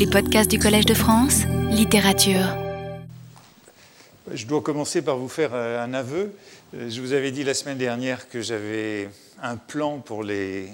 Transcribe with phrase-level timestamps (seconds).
[0.00, 2.56] Les podcasts du Collège de France, littérature.
[4.32, 6.32] Je dois commencer par vous faire euh, un aveu.
[6.74, 9.10] Euh, Je vous avais dit la semaine dernière que j'avais
[9.42, 10.70] un plan pour les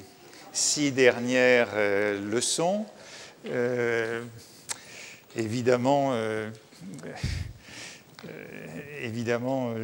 [0.52, 2.86] six dernières euh, leçons.
[5.34, 6.14] Évidemment,
[9.02, 9.74] évidemment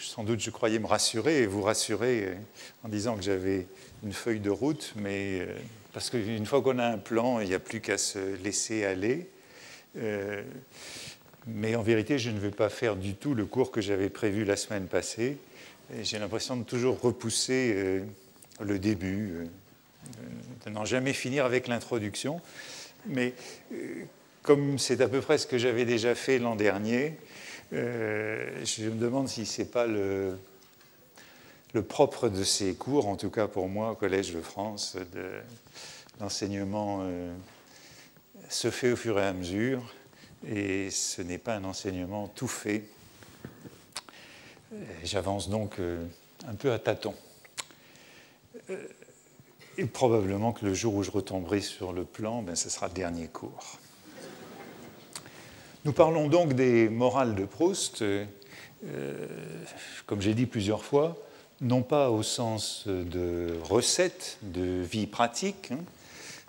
[0.00, 2.36] sans doute je croyais me rassurer et vous rassurer
[2.82, 3.66] en disant que j'avais
[4.04, 5.46] une feuille de route, mais
[5.96, 9.30] parce qu'une fois qu'on a un plan, il n'y a plus qu'à se laisser aller.
[9.96, 10.42] Euh,
[11.46, 14.44] mais en vérité, je ne vais pas faire du tout le cours que j'avais prévu
[14.44, 15.38] la semaine passée.
[16.02, 18.04] J'ai l'impression de toujours repousser euh,
[18.60, 19.44] le début, euh,
[20.66, 22.42] de n'en jamais finir avec l'introduction.
[23.06, 23.32] Mais
[24.42, 27.16] comme c'est à peu près ce que j'avais déjà fait l'an dernier,
[27.72, 30.36] je me demande si ce n'est pas le,
[31.72, 34.96] le propre de ces cours, en tout cas pour moi au Collège de France,
[36.20, 37.34] l'enseignement euh,
[38.48, 39.82] se fait au fur et à mesure
[40.46, 42.84] et ce n'est pas un enseignement tout fait.
[44.72, 46.06] Euh, J'avance donc euh,
[46.46, 47.14] un peu à tâtons.
[49.78, 52.94] Et probablement que le jour où je retomberai sur le plan, ben, ce sera le
[52.94, 53.78] dernier cours.
[55.84, 58.02] Nous parlons donc des morales de Proust,
[60.06, 61.16] comme j'ai dit plusieurs fois,
[61.60, 65.78] non pas au sens de recette de vie pratique, hein,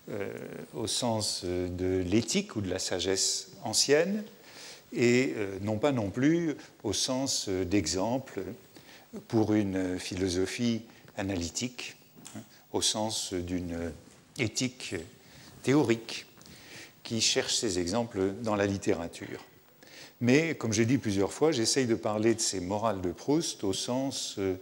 [0.09, 0.31] euh,
[0.73, 4.23] au sens de l'éthique ou de la sagesse ancienne,
[4.93, 8.41] et euh, non pas non plus au sens d'exemple
[9.27, 10.81] pour une philosophie
[11.17, 11.95] analytique,
[12.35, 13.91] hein, au sens d'une
[14.37, 14.95] éthique
[15.63, 16.25] théorique
[17.03, 19.43] qui cherche ces exemples dans la littérature.
[20.19, 23.73] Mais, comme j'ai dit plusieurs fois, j'essaye de parler de ces morales de Proust au
[23.73, 24.57] sens euh, euh,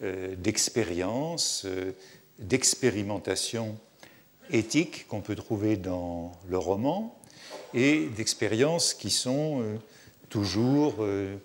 [0.00, 1.92] d'expérience, euh,
[2.38, 3.78] d'expérimentation
[4.50, 7.18] éthique qu'on peut trouver dans le roman
[7.72, 9.76] et d'expériences qui sont euh,
[10.28, 11.36] toujours euh,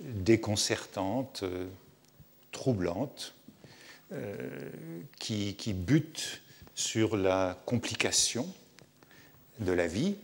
[0.00, 1.66] déconcertantes, euh,
[2.52, 3.34] troublantes,
[4.12, 4.36] euh,
[5.18, 6.42] qui, qui butent
[6.74, 8.46] sur la complication
[9.58, 10.16] de la vie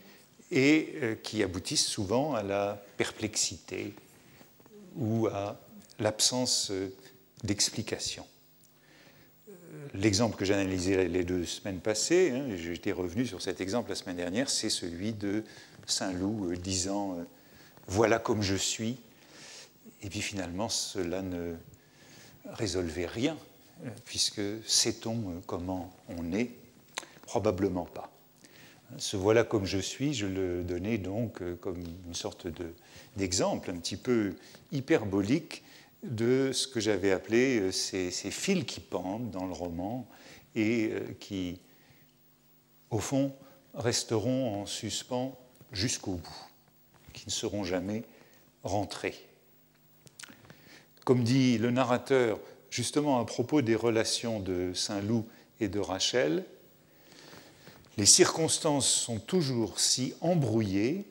[0.50, 3.94] et euh, qui aboutissent souvent à la perplexité
[4.96, 5.58] ou à
[5.98, 6.94] l'absence euh,
[7.42, 8.26] d'explication.
[9.94, 13.94] L'exemple que j'ai analysé les deux semaines passées, hein, j'étais revenu sur cet exemple la
[13.94, 15.44] semaine dernière, c'est celui de
[15.86, 17.24] Saint-Loup euh, disant euh,
[17.88, 18.96] Voilà comme je suis.
[20.02, 21.54] Et puis finalement, cela ne
[22.46, 23.36] résolvait rien,
[23.84, 26.50] euh, puisque sait-on comment on est?
[27.22, 28.10] Probablement pas.
[28.98, 32.74] Ce voilà comme je suis, je le donnais donc comme une sorte de-
[33.16, 34.34] d'exemple un petit peu
[34.70, 35.62] hyperbolique
[36.02, 40.08] de ce que j'avais appelé euh, ces, fils qui pendent dans le roman
[40.54, 41.60] et euh, qui,
[42.90, 43.34] au fond,
[43.74, 45.38] resteront en suspens
[45.70, 46.46] jusqu'au bout,
[47.12, 48.04] qui ne seront jamais
[48.64, 49.26] rentrés.
[51.04, 52.38] Comme dit le narrateur,
[52.70, 55.26] justement à propos des relations de Saint-Loup
[55.60, 56.44] et de Rachel,
[57.96, 61.04] les circonstances sont toujours si embrouillées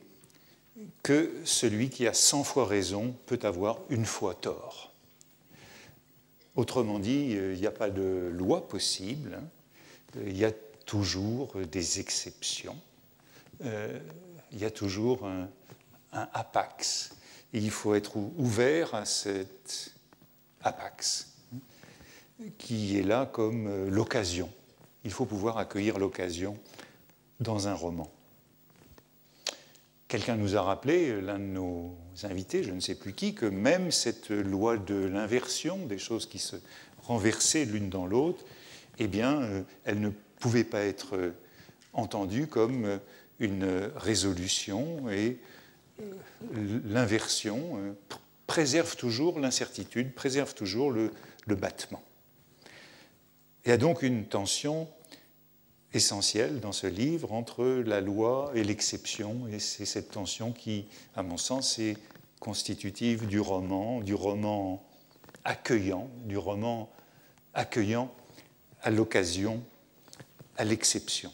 [1.02, 4.92] que celui qui a cent fois raison peut avoir une fois tort.
[6.54, 9.40] Autrement dit, il n'y a pas de loi possible,
[10.16, 10.52] il y a
[10.86, 12.76] toujours des exceptions,
[13.64, 14.00] Euh,
[14.50, 15.48] il y a toujours un,
[16.12, 17.14] un apax.
[17.54, 19.92] Et il faut être ou- ouvert à cet
[20.62, 21.28] apax
[22.58, 24.50] qui est là comme l'occasion.
[25.04, 26.58] Il faut pouvoir accueillir l'occasion
[27.40, 28.10] dans un roman.
[30.12, 33.46] Quelqu'un nous a rappelé, euh, l'un de nos invités, je ne sais plus qui, que
[33.46, 36.56] même cette loi de l'inversion, des choses qui se
[36.98, 38.44] renversaient l'une dans l'autre,
[38.98, 41.30] eh bien, euh, elle ne pouvait pas être euh,
[41.94, 43.00] entendue comme
[43.40, 45.38] une résolution et
[46.84, 51.10] l'inversion pr- préserve toujours l'incertitude, préserve toujours le,
[51.46, 52.02] le battement.
[53.64, 54.88] Il y a donc une tension
[55.94, 61.22] essentielle dans ce livre entre la loi et l'exception, et c'est cette tension qui, à
[61.22, 61.96] mon sens, est
[62.40, 64.82] constitutive du roman, du roman
[65.44, 66.90] accueillant, du roman
[67.54, 68.12] accueillant
[68.82, 69.62] à l'occasion,
[70.56, 71.32] à l'exception.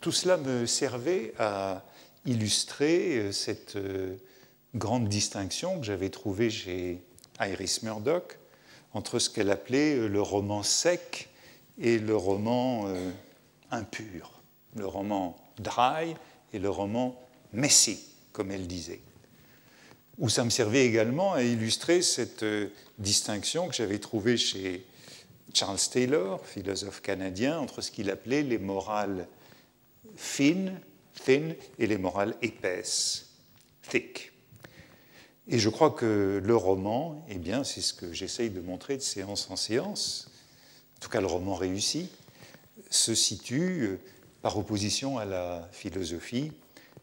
[0.00, 1.84] Tout cela me servait à
[2.24, 4.16] illustrer euh, cette euh,
[4.74, 7.02] grande distinction que j'avais trouvée chez
[7.40, 8.38] Iris Murdoch
[8.92, 11.28] entre ce qu'elle appelait euh, le roman sec
[11.78, 13.10] et le roman euh,
[13.70, 14.40] impur,
[14.76, 16.14] le roman dry
[16.52, 17.20] et le roman
[17.52, 18.00] messy,
[18.32, 19.00] comme elle disait.
[20.18, 24.84] Où ça me servait également à illustrer cette euh, distinction que j'avais trouvée chez
[25.54, 29.28] Charles Taylor, philosophe canadien, entre ce qu'il appelait les morales
[30.16, 30.80] fines
[31.24, 33.30] thin, et les morales épaisses,
[33.88, 34.32] thick.
[35.46, 39.02] Et je crois que le roman, eh bien, c'est ce que j'essaye de montrer de
[39.02, 40.27] séance en séance,
[40.98, 42.10] en tout cas le roman réussi,
[42.90, 44.00] se situe euh,
[44.42, 46.50] par opposition à la philosophie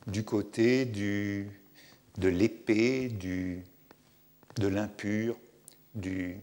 [0.07, 1.47] du côté de
[2.27, 5.37] l'épée, de l'impur,
[5.95, 6.37] du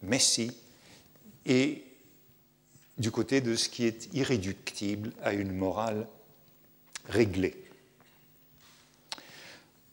[0.00, 0.52] messie,
[1.44, 1.82] et
[2.98, 6.06] du côté de ce qui est irréductible à une morale
[7.08, 7.56] réglée.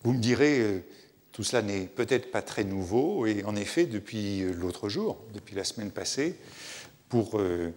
[0.03, 0.83] Vous me direz, euh,
[1.31, 5.63] tout cela n'est peut-être pas très nouveau, et en effet, depuis l'autre jour, depuis la
[5.63, 6.35] semaine passée,
[7.09, 7.73] pour, euh,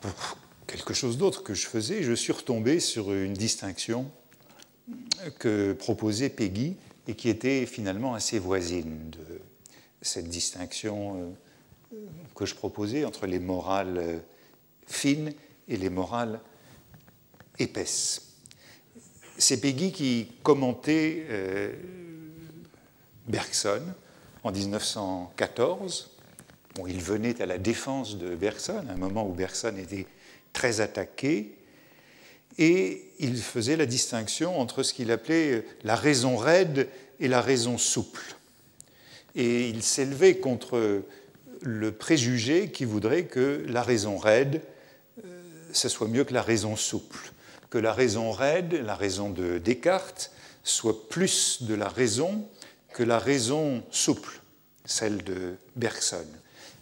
[0.00, 4.10] pour quelque chose d'autre que je faisais, je suis retombé sur une distinction
[5.38, 6.76] que proposait Peggy
[7.08, 9.40] et qui était finalement assez voisine de
[10.02, 11.34] cette distinction
[11.92, 11.96] euh,
[12.34, 14.18] que je proposais entre les morales euh,
[14.86, 15.32] fines
[15.68, 16.40] et les morales
[17.58, 18.34] épaisses.
[19.38, 21.26] C'est Peggy qui commentait
[23.26, 23.82] Bergson
[24.44, 26.15] en 1914.
[26.88, 30.06] Il venait à la défense de Bergson, à un moment où Bergson était
[30.52, 31.54] très attaqué,
[32.58, 36.88] et il faisait la distinction entre ce qu'il appelait la raison raide
[37.20, 38.36] et la raison souple.
[39.34, 41.02] Et il s'élevait contre
[41.62, 44.62] le préjugé qui voudrait que la raison raide,
[45.24, 47.32] euh, ce soit mieux que la raison souple,
[47.70, 50.30] que la raison raide, la raison de Descartes,
[50.62, 52.48] soit plus de la raison
[52.92, 54.40] que la raison souple,
[54.86, 56.26] celle de Bergson.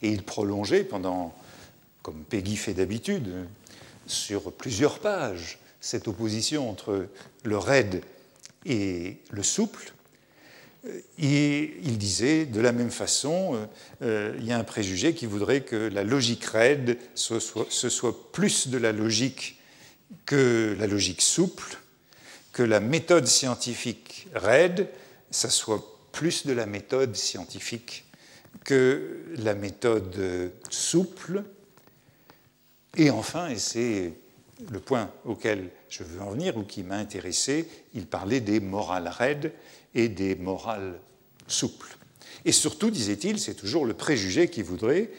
[0.05, 1.35] Et il prolongeait pendant,
[2.03, 3.33] comme Peggy fait d'habitude,
[4.07, 7.09] sur plusieurs pages, cette opposition entre
[7.43, 8.03] le raide
[8.67, 9.95] et le souple,
[11.19, 13.67] et il disait, de la même façon, euh,
[14.03, 18.69] euh, il y a un préjugé qui voudrait que la logique raide, ce soit, plus
[18.69, 19.59] de la logique
[20.27, 21.79] que la logique souple,
[22.53, 24.89] que la méthode scientifique raide,
[25.31, 28.05] ça soit plus de la méthode scientifique
[28.65, 31.45] que la méthode souple.
[32.97, 34.13] Et enfin, et c'est
[34.71, 39.09] le point auquel je veux en venir ou qui m'a intéressé, il parlait des morales
[39.09, 39.53] raides
[39.95, 40.99] et des morales
[41.47, 41.97] souples.
[42.45, 45.11] Et surtout, disait-il, c'est toujours le préjugé qui voudrait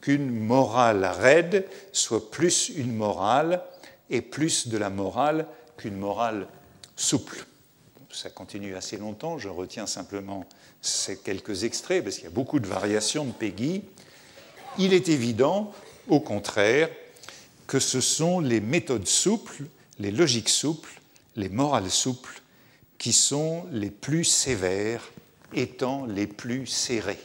[0.00, 3.62] qu'une morale raide soit plus une morale
[4.10, 5.46] et plus de la morale
[5.76, 6.48] qu'une morale
[6.96, 7.46] souple.
[8.12, 10.46] Ça continue assez longtemps, je retiens simplement
[10.82, 13.82] ces quelques extraits parce qu'il y a beaucoup de variations de Peggy.
[14.78, 15.72] Il est évident,
[16.08, 16.90] au contraire,
[17.66, 19.64] que ce sont les méthodes souples,
[19.98, 21.00] les logiques souples,
[21.36, 22.42] les morales souples
[22.98, 25.10] qui sont les plus sévères
[25.54, 27.18] étant les plus serrées.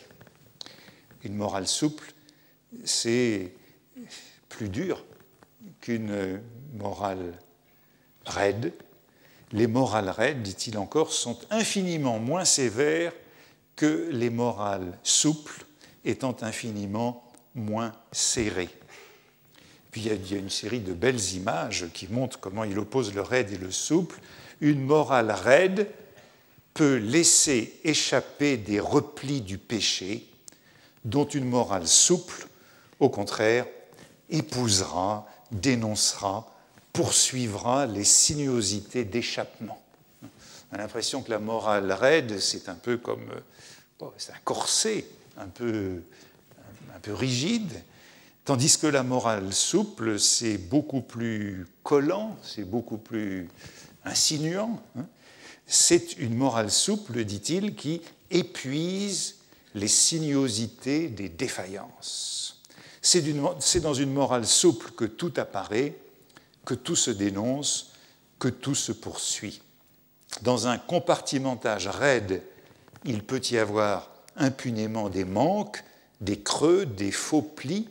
[1.24, 2.14] Une morale souple,
[2.86, 3.54] c'est
[4.48, 5.06] plus dur
[5.82, 6.42] qu'une
[6.74, 7.38] morale
[8.26, 8.74] raide.
[9.52, 13.14] Les morales raides, dit-il encore, sont infiniment moins sévères
[13.76, 15.66] que les morales souples,
[16.04, 17.24] étant infiniment
[17.56, 18.70] moins serrées.
[19.92, 23.22] Puis il y a une série de belles images qui montrent comment il oppose le
[23.22, 24.20] raide et le souple
[24.62, 25.88] une morale raide
[26.74, 30.28] peut laisser échapper des replis du péché
[31.06, 32.48] dont une morale souple,
[33.00, 33.66] au contraire,
[34.30, 36.54] épousera, dénoncera,
[36.98, 39.80] poursuivra les sinuosités d'échappement.
[40.72, 43.30] On a l'impression que la morale raide, c'est un peu comme
[44.18, 45.06] c'est un corset
[45.38, 46.02] un peu,
[46.96, 47.84] un peu rigide,
[48.46, 53.48] tandis que la morale souple, c'est beaucoup plus collant, c'est beaucoup plus
[54.04, 54.82] insinuant.
[54.98, 55.06] Hein.
[55.68, 58.02] c'est une morale souple, dit-il, qui
[58.32, 59.36] épuise
[59.76, 62.64] les sinuosités des défaillances.
[63.04, 65.96] C'est dans une morale souple que tout apparaît,
[66.68, 67.94] que tout se dénonce,
[68.40, 69.62] que tout se poursuit.
[70.42, 72.44] Dans un compartimentage raide,
[73.06, 75.82] il peut y avoir impunément des manques,
[76.20, 77.88] des creux, des faux plis.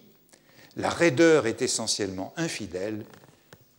[0.77, 3.07] La raideur est essentiellement infidèle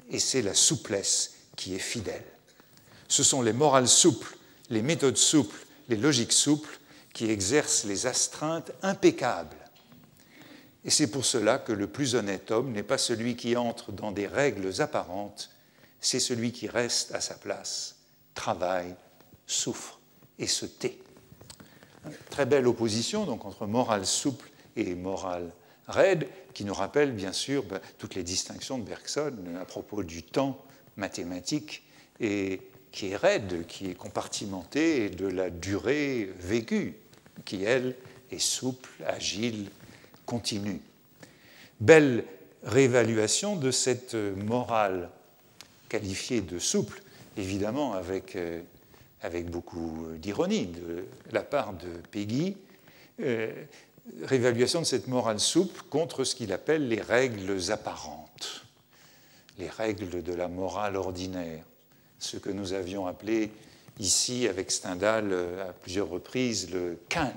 [0.09, 2.25] et c'est la souplesse qui est fidèle.
[3.07, 4.35] Ce sont les morales souples,
[4.71, 6.79] les méthodes souples, les logiques souples
[7.13, 9.57] qui exercent les astreintes impeccables.
[10.87, 14.13] Et c'est pour cela que le plus honnête homme n'est pas celui qui entre dans
[14.13, 15.49] des règles apparentes,
[15.99, 17.97] c'est celui qui reste à sa place,
[18.33, 18.95] travaille,
[19.45, 19.99] souffre
[20.39, 20.97] et se tait.
[22.29, 25.51] Très belle opposition donc entre morale souple et morale
[25.89, 30.23] raide, qui nous rappelle bien sûr ben, toutes les distinctions de Bergson à propos du
[30.23, 30.63] temps
[30.95, 31.83] mathématique
[32.21, 32.61] et
[32.93, 36.95] qui est raide, qui est compartimenté, et de la durée vécue,
[37.43, 37.95] qui, elle,
[38.31, 39.69] est souple, agile,
[40.27, 40.81] continue.
[41.79, 42.23] Belle
[42.63, 45.09] réévaluation de cette morale
[45.89, 47.01] qualifié de souple,
[47.37, 48.61] évidemment avec, euh,
[49.45, 52.55] beaucoup d'ironie de la part de Peggy,
[53.21, 53.51] euh,
[54.23, 58.65] réévaluation de cette morale souple contre ce qu'il appelle les règles apparentes,
[59.57, 61.63] les règles de la morale ordinaire,
[62.19, 63.51] ce que nous avions appelé
[63.99, 65.33] ici avec Stendhal
[65.67, 67.33] à plusieurs reprises le Kant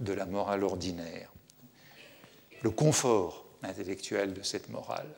[0.00, 1.30] de la morale ordinaire,
[2.62, 5.08] le confort intellectuel de cette morale.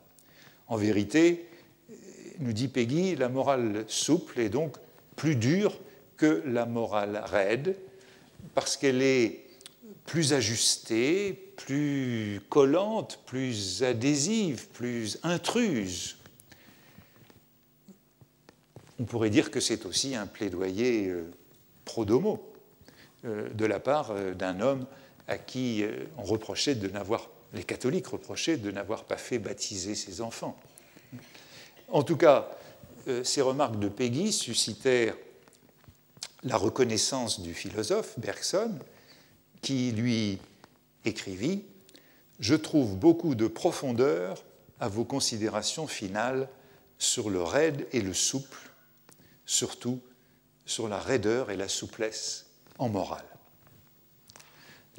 [0.68, 1.46] En vérité,
[2.38, 4.76] nous dit Peggy, la morale souple est donc
[5.16, 5.78] plus dure
[6.16, 7.76] que la morale raide,
[8.54, 9.44] parce qu'elle est
[10.06, 16.16] plus ajustée, plus collante, plus adhésive, plus intruse.
[18.98, 21.30] On pourrait dire que c'est aussi un plaidoyer euh,
[21.84, 22.52] pro domo
[23.24, 24.86] euh, de la part euh, d'un homme
[25.30, 25.84] à qui
[26.18, 30.58] on reprochait de n'avoir, les catholiques reprochaient de n'avoir pas fait baptiser ses enfants.
[31.88, 32.50] En tout cas,
[33.22, 35.16] ces remarques de Peggy suscitèrent
[36.42, 38.74] la reconnaissance du philosophe Bergson,
[39.62, 40.38] qui lui
[41.04, 41.62] écrivit
[42.40, 44.42] Je trouve beaucoup de profondeur
[44.80, 46.48] à vos considérations finales
[46.98, 48.70] sur le raide et le souple,
[49.46, 50.00] surtout
[50.66, 52.46] sur la raideur et la souplesse
[52.78, 53.24] en morale.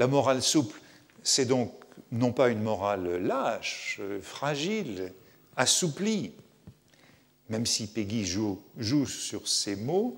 [0.01, 0.81] La morale souple,
[1.22, 1.72] c'est donc
[2.12, 5.13] non pas une morale lâche, fragile,
[5.55, 6.31] assouplie,
[7.50, 8.60] même si Peggy joue,
[9.05, 10.17] sur ces mots,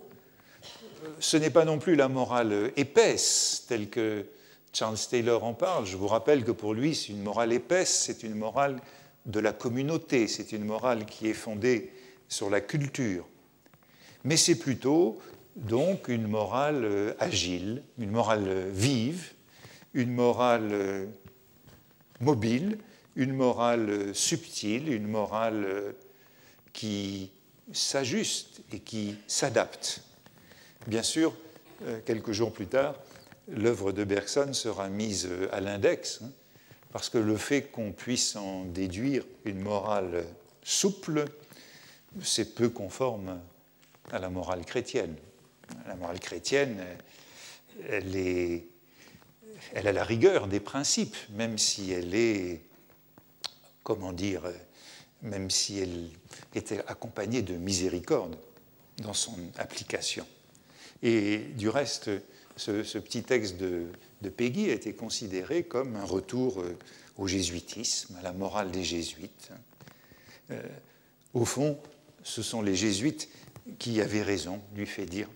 [1.19, 4.25] ce n'est pas non plus la morale épaisse, telle que
[4.71, 5.85] Charles Taylor en parle.
[5.85, 8.79] Je vous rappelle que pour lui, c'est une morale épaisse, c'est une morale
[9.25, 11.91] de la communauté, c'est une morale qui est fondée
[12.29, 13.27] sur la culture.
[14.23, 15.19] Mais c'est plutôt
[15.57, 19.32] donc une morale euh, agile, une morale vive,
[19.93, 21.05] une morale euh,
[22.19, 22.77] mobile,
[23.15, 25.93] une morale euh, subtile, une morale
[26.71, 27.31] qui
[27.71, 30.01] s'ajuste et qui s'adapte.
[30.87, 31.33] Bien sûr,
[31.83, 32.95] euh, quelques jours plus tard,
[33.47, 36.29] l'œuvre de Bergson sera mise euh, à l'index, hein,
[36.91, 40.25] parce que le fait qu'on puisse en déduire une morale
[40.63, 41.25] souple,
[42.21, 43.39] c'est peu conforme
[44.11, 45.15] à la morale chrétienne.
[45.87, 46.83] La morale chrétienne,
[47.89, 48.65] elle, est,
[49.73, 52.61] elle a la rigueur des principes, même si elle est,
[53.83, 54.43] comment dire,
[55.23, 56.09] même si elle
[56.53, 58.37] était accompagnée de miséricorde
[58.99, 60.25] dans son application.
[61.01, 62.11] Et du reste,
[62.55, 63.89] ce, petit texte de,
[64.29, 66.77] Peggy a été considéré comme un retour euh,
[67.17, 69.49] au jésuitisme, à la morale des jésuites.
[70.51, 70.61] Euh,
[71.33, 71.77] au fond,
[72.23, 73.27] ce sont les jésuites
[73.79, 75.27] qui avaient raison, lui fait dire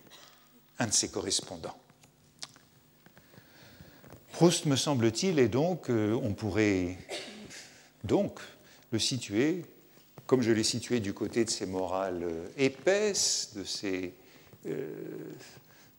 [0.79, 1.77] un de ses correspondants.
[4.37, 6.95] Proust, me semble-t-il, et donc euh, on pourrait
[8.03, 8.39] donc
[8.91, 9.65] le situer,
[10.27, 12.23] comme je l'ai situé du côté de ses morales
[12.55, 14.13] épaisses, de ses
[14.67, 14.93] euh,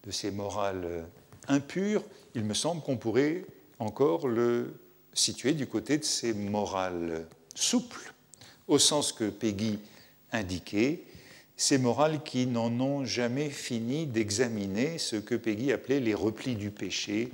[0.07, 1.05] de morales
[1.49, 2.05] impures,
[2.37, 3.45] il me semble qu'on pourrait
[3.81, 4.73] encore le
[5.15, 7.27] situer du côté de ces morales
[7.57, 8.15] souples,
[8.69, 9.81] au sens que Peggy
[10.31, 11.03] indiquait,
[11.57, 16.71] ces morales qui n'en ont jamais fini d'examiner ce que Peggy appelait les replis du
[16.71, 17.33] péché,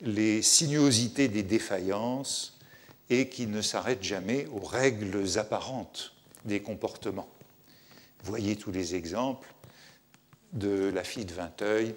[0.00, 2.58] les sinuosités des défaillances,
[3.10, 6.14] et qui ne s'arrêtent jamais aux règles apparentes
[6.44, 7.28] des comportements.
[8.22, 9.52] Voyez tous les exemples
[10.52, 11.94] de la fille de Vinteuil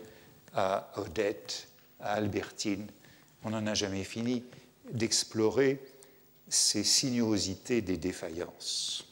[0.54, 1.68] à Odette,
[2.00, 2.88] à Albertine.
[3.44, 4.44] On n'en a jamais fini
[4.92, 5.80] d'explorer
[6.50, 9.06] ces sinuosités des défaillances.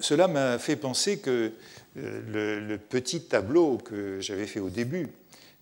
[0.00, 1.52] Cela m'a fait penser que
[1.96, 5.08] euh, le, petit tableau que j'avais fait au début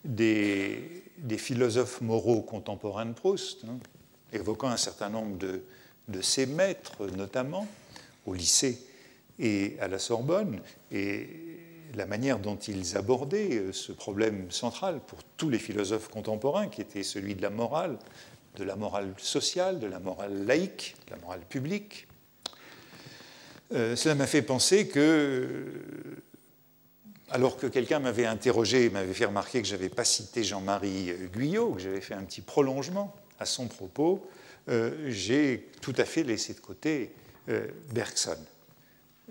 [0.05, 1.05] des,
[1.37, 3.79] philosophes moraux contemporains de Proust, hein,
[4.33, 5.63] évoquant un certain nombre de,
[6.09, 7.67] de ses maîtres, notamment
[8.27, 8.79] au lycée
[9.39, 11.53] et à la Sorbonne, et
[11.95, 16.81] la manière dont ils abordaient euh, ce problème central pour tous les philosophes contemporains, qui
[16.81, 17.99] était celui de la morale,
[18.57, 22.07] de la morale sociale, de la morale laïque, de la morale publique.
[23.73, 25.65] Euh, cela m'a fait penser que,
[27.33, 31.73] alors que quelqu'un m'avait interrogé, m'avait fait remarquer que je n'avais pas cité Jean-Marie Guyot,
[31.73, 34.27] que j'avais fait un petit prolongement à son propos,
[34.69, 37.12] euh, j'ai tout à fait laissé de côté
[37.93, 38.39] Bergson.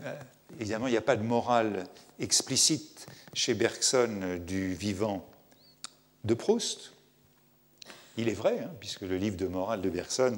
[0.03, 0.15] Euh,
[0.59, 1.85] évidemment, il n'y a pas de morale
[2.19, 5.27] explicite chez Bergson du vivant
[6.23, 6.93] de Proust.
[8.17, 10.37] Il est vrai, hein, puisque le livre de morale de Bergson,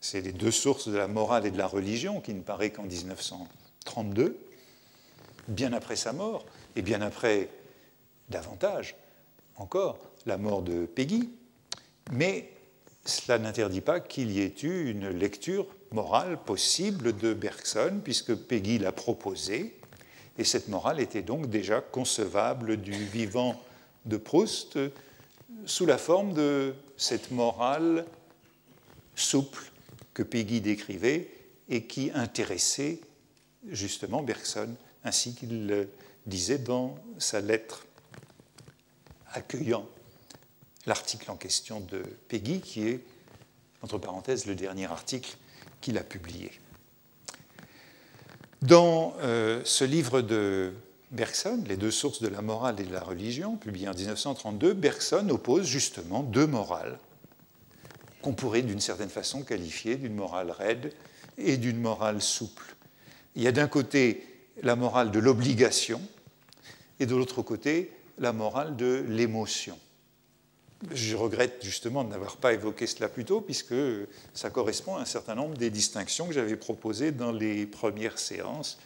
[0.00, 2.84] c'est les deux sources de la morale et de la religion, qui ne paraît qu'en
[2.84, 4.38] 1932,
[5.48, 6.46] bien après sa mort,
[6.76, 7.48] et bien après,
[8.28, 8.96] davantage
[9.56, 11.30] encore, la mort de Peggy.
[12.12, 12.50] Mais
[13.04, 18.78] cela n'interdit pas qu'il y ait eu une lecture morale possible de Bergson, puisque Peggy
[18.78, 19.76] l'a proposée,
[20.38, 23.60] et cette morale était donc déjà concevable du vivant
[24.06, 24.78] de Proust
[25.66, 28.06] sous la forme de cette morale
[29.14, 29.70] souple
[30.14, 31.28] que Peggy décrivait
[31.68, 33.00] et qui intéressait
[33.68, 34.74] justement Bergson,
[35.04, 35.88] ainsi qu'il
[36.26, 37.86] disait dans sa lettre
[39.32, 39.86] accueillant
[40.86, 43.00] l'article en question de Peggy, qui est,
[43.82, 45.36] entre parenthèses, le dernier article
[45.80, 46.52] qu'il a publié.
[48.62, 50.74] Dans euh, ce livre de
[51.10, 55.28] Bergson, Les deux sources de la morale et de la religion, publié en 1932, Bergson
[55.30, 56.98] oppose justement deux morales
[58.22, 60.92] qu'on pourrait d'une certaine façon qualifier d'une morale raide
[61.38, 62.76] et d'une morale souple.
[63.34, 64.24] Il y a d'un côté
[64.62, 66.00] la morale de l'obligation
[66.98, 69.78] et de l'autre côté la morale de l'émotion.
[70.92, 73.74] Je regrette justement de n'avoir pas évoqué cela plus tôt, puisque
[74.32, 78.78] ça correspond à un certain nombre des distinctions que j'avais proposées dans les premières séances,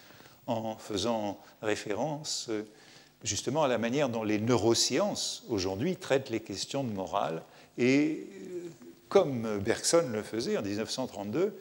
[0.46, 2.50] en faisant référence
[3.22, 7.42] justement à la manière dont les neurosciences aujourd'hui traitent les questions de morale.
[7.78, 8.28] Et
[9.08, 11.56] comme Bergson le faisait en 1932,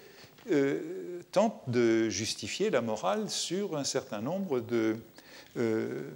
[0.52, 4.96] euh, tente de justifier la morale sur un certain nombre de,
[5.58, 6.10] euh,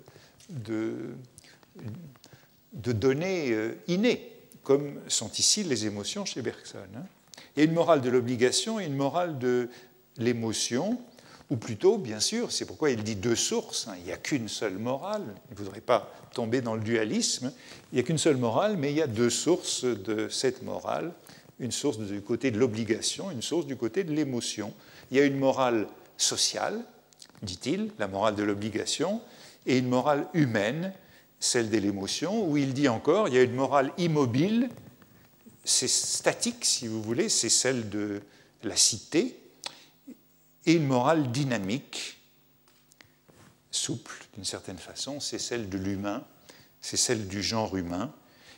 [0.50, 1.12] de,
[2.72, 4.32] données euh, innées,
[4.64, 6.78] comme sont ici les émotions chez Bergson.
[6.96, 7.04] Hein.
[7.56, 9.70] Il y a une morale de l'obligation et une morale de
[10.18, 11.02] l'émotion,
[11.50, 13.96] ou plutôt, bien sûr, c'est pourquoi il dit deux sources, hein.
[13.98, 17.52] il n'y a qu'une seule morale, il ne voudrait pas tomber dans le dualisme,
[17.92, 21.12] il n'y a qu'une seule morale, mais il y a deux sources de cette morale,
[21.60, 24.74] une source du côté de l'obligation, une source du côté de l'émotion.
[25.12, 25.88] Il y a une morale
[26.18, 26.84] sociale,
[27.42, 29.22] dit-il, la morale de l'obligation,
[29.66, 30.94] et une morale humaine,
[31.40, 34.70] celle de l'émotion, où il dit encore, il y a une morale immobile,
[35.64, 38.22] c'est statique si vous voulez, c'est celle de
[38.64, 39.38] la cité,
[40.66, 42.18] et une morale dynamique,
[43.72, 46.24] souple d'une certaine façon, c'est celle de l'humain,
[46.82, 48.14] c'est celle du genre humain.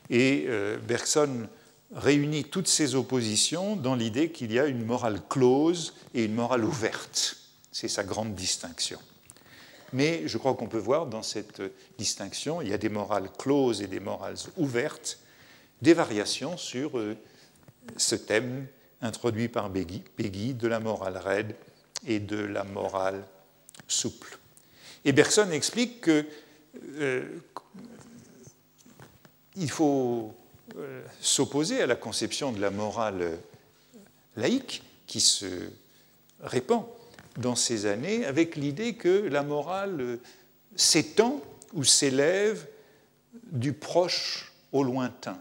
[0.09, 1.47] Et euh, Bergson
[1.93, 6.63] réunit toutes ces oppositions dans l'idée qu'il y a une morale close et une morale
[6.63, 7.37] ouverte.
[7.71, 8.99] C'est sa grande distinction.
[9.91, 11.61] Mais je crois qu'on peut voir dans cette
[11.97, 15.19] distinction, il y a des morales closes et des morales ouvertes,
[15.81, 17.17] des variations sur euh,
[17.97, 18.67] ce thème
[19.01, 21.55] introduit par Peggy de la morale raide
[22.05, 23.23] et de la morale
[23.87, 24.37] souple.
[25.05, 26.25] Et Bergson explique qu'il
[26.97, 27.39] euh,
[29.67, 30.35] faut
[30.77, 33.37] euh, s'opposer à la conception de la morale
[34.35, 35.69] laïque qui se
[36.41, 36.85] répand
[37.37, 40.19] dans ces années avec l'idée que la morale
[40.75, 41.41] s'étend
[41.73, 42.67] ou s'élève
[43.51, 45.39] du proche au lointain.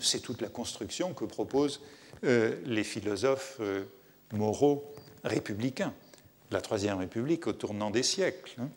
[0.00, 1.80] C'est toute la construction que proposent
[2.24, 3.84] euh, les philosophes euh,
[4.32, 5.92] moraux républicains,
[6.50, 8.52] la Troisième République au tournant des siècles.
[8.58, 8.70] Hein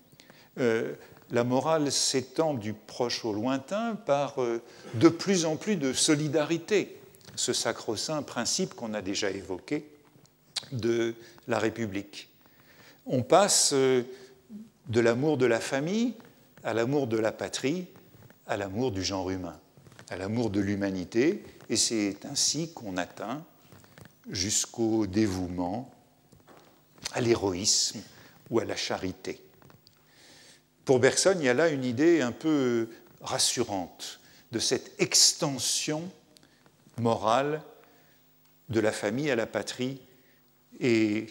[1.33, 4.61] la morale s'étend du proche au lointain par euh,
[4.93, 6.99] de plus en plus de solidarité,
[7.35, 9.89] ce sacro-saint principe qu'on a déjà évoqué
[10.71, 11.15] de
[11.47, 12.29] la République.
[13.07, 14.03] On passe euh,
[14.87, 16.13] de l'amour de la famille
[16.63, 17.87] à l'amour de la patrie,
[18.45, 19.59] à l'amour du genre humain,
[20.09, 23.43] à l'amour de l'humanité, et c'est ainsi qu'on atteint
[24.29, 25.91] jusqu'au dévouement,
[27.11, 28.01] à l'héroïsme
[28.49, 29.41] ou à la charité.
[30.85, 32.89] Pour Bergson, il y a là une idée un peu
[33.21, 34.19] rassurante
[34.51, 36.11] de cette extension
[36.97, 37.61] morale
[38.69, 40.01] de la famille à la patrie
[40.81, 41.27] et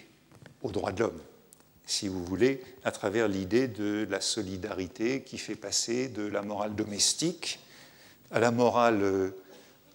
[0.62, 1.20] aux droits de l'homme,
[1.86, 6.74] si vous voulez, à travers l'idée de la solidarité qui fait passer de la morale
[6.74, 7.60] domestique
[8.30, 9.32] à la morale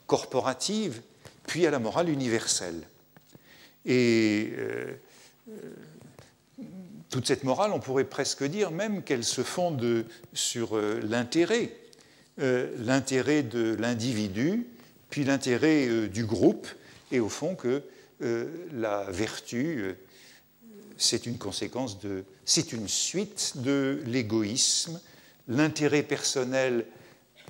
[0.06, 1.02] corporative,
[1.48, 2.88] puis à la morale universelle.
[3.86, 4.94] Et euh,
[7.10, 11.72] toute cette morale, on pourrait presque dire même qu'elle se fonde sur euh, l'intérêt,
[12.40, 14.68] euh, l'intérêt de l'individu,
[15.10, 16.68] puis l'intérêt euh, du groupe,
[17.12, 17.84] et au fond que
[18.74, 19.94] la vertu,
[20.98, 22.00] c'est une conséquence
[22.46, 25.00] c'est une suite de l'égoïsme.
[25.48, 26.88] L'intérêt personnel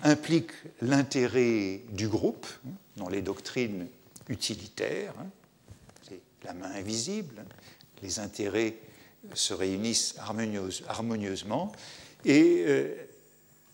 [0.04, 3.88] implique l'intérêt du groupe, hein, dans les doctrines
[4.28, 5.28] utilitaires, hein.
[6.06, 7.56] c'est la main invisible, hein.
[8.04, 8.76] les intérêts
[9.34, 10.16] se réunissent
[10.88, 11.72] harmonieusement
[12.26, 12.96] et euh,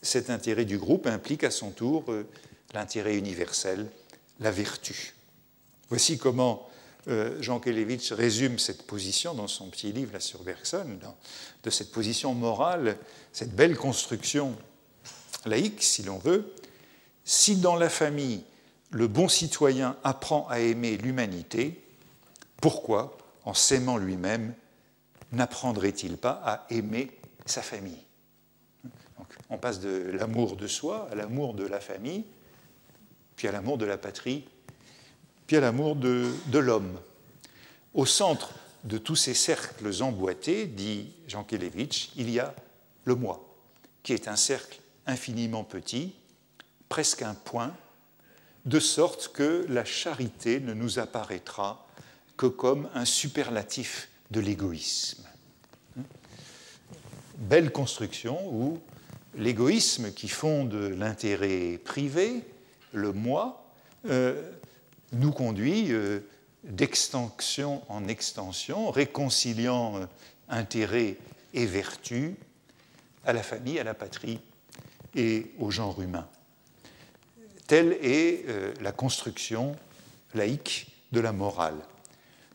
[0.02, 2.28] cet intérêt du groupe implique à son tour euh,
[2.74, 3.90] l'intérêt universel,
[4.40, 5.14] la vertu.
[5.90, 6.70] Voici comment
[7.08, 10.98] euh, Jean Kelevitch résume cette position dans son petit livre sur Bergson,
[11.64, 12.98] de cette position morale,
[13.32, 14.56] cette belle construction
[15.46, 16.54] laïque, si l'on veut.
[17.26, 18.44] Si dans la famille,
[18.92, 21.82] le bon citoyen apprend à aimer l'humanité,
[22.62, 24.54] pourquoi, en s'aimant lui-même,
[25.34, 27.12] n'apprendrait-il pas à aimer
[27.46, 28.00] sa famille
[29.50, 32.24] On passe de l'amour de soi à l'amour de la famille,
[33.36, 34.46] puis à l'amour de la patrie,
[35.48, 37.00] puis à l'amour de, de l'homme.
[37.94, 42.54] Au centre de tous ces cercles emboîtés, dit Jean Kelevitch, il y a
[43.06, 43.56] le moi,
[44.04, 46.16] qui est un cercle infiniment petit,
[46.90, 47.76] presque un point,
[48.66, 51.86] de sorte que la charité ne nous apparaîtra
[52.38, 55.24] que comme un superlatif de l'égoïsme.
[57.38, 58.80] Belle construction où
[59.36, 62.44] l'égoïsme qui fonde l'intérêt privé,
[62.94, 63.72] le moi,
[64.10, 64.52] euh,
[65.14, 66.22] nous conduit euh,
[66.64, 70.06] d'extension en extension, réconciliant euh,
[70.50, 71.18] intérêt
[71.54, 72.36] et vertu
[73.26, 74.40] à la famille, à la patrie
[75.16, 76.28] et au genre humain.
[77.68, 78.46] Telle est
[78.82, 79.76] la construction
[80.34, 81.78] laïque de la morale.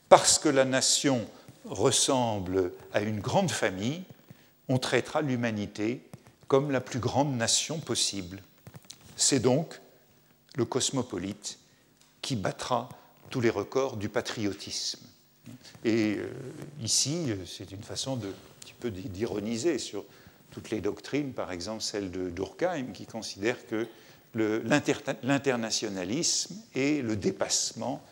[0.09, 1.27] Parce que la nation
[1.69, 4.03] ressemble à une grande famille,
[4.69, 6.03] on traitera l'humanité
[6.47, 8.43] comme la plus grande nation possible.
[9.17, 9.81] C'est donc
[10.57, 11.59] le cosmopolite
[12.23, 12.89] qui battra
[13.31, 15.01] tous les records du patriotisme.
[15.85, 16.29] Et euh,
[16.83, 18.33] ici, c'est une façon de,
[18.89, 20.05] d'ironiser sur
[20.51, 23.87] toutes les doctrines, par exemple celle de Durkheim, qui considère que
[24.35, 28.03] l'internationalisme est le dépassement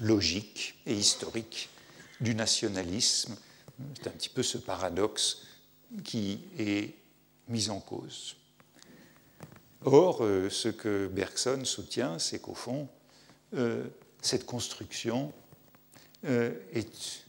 [0.00, 1.68] logique et historique
[2.20, 3.36] du nationalisme.
[3.96, 5.46] C'est un petit peu ce paradoxe
[6.04, 6.94] qui est
[7.48, 8.36] mis en cause.
[9.84, 12.88] Or, euh, ce que Bergson soutient, c'est qu'au fond,
[13.54, 13.86] euh,
[14.20, 15.32] cette construction
[16.24, 17.24] euh, est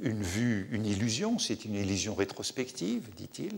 [0.00, 3.52] une vue, une illusion, c'est une illusion rétrospective, dit-il,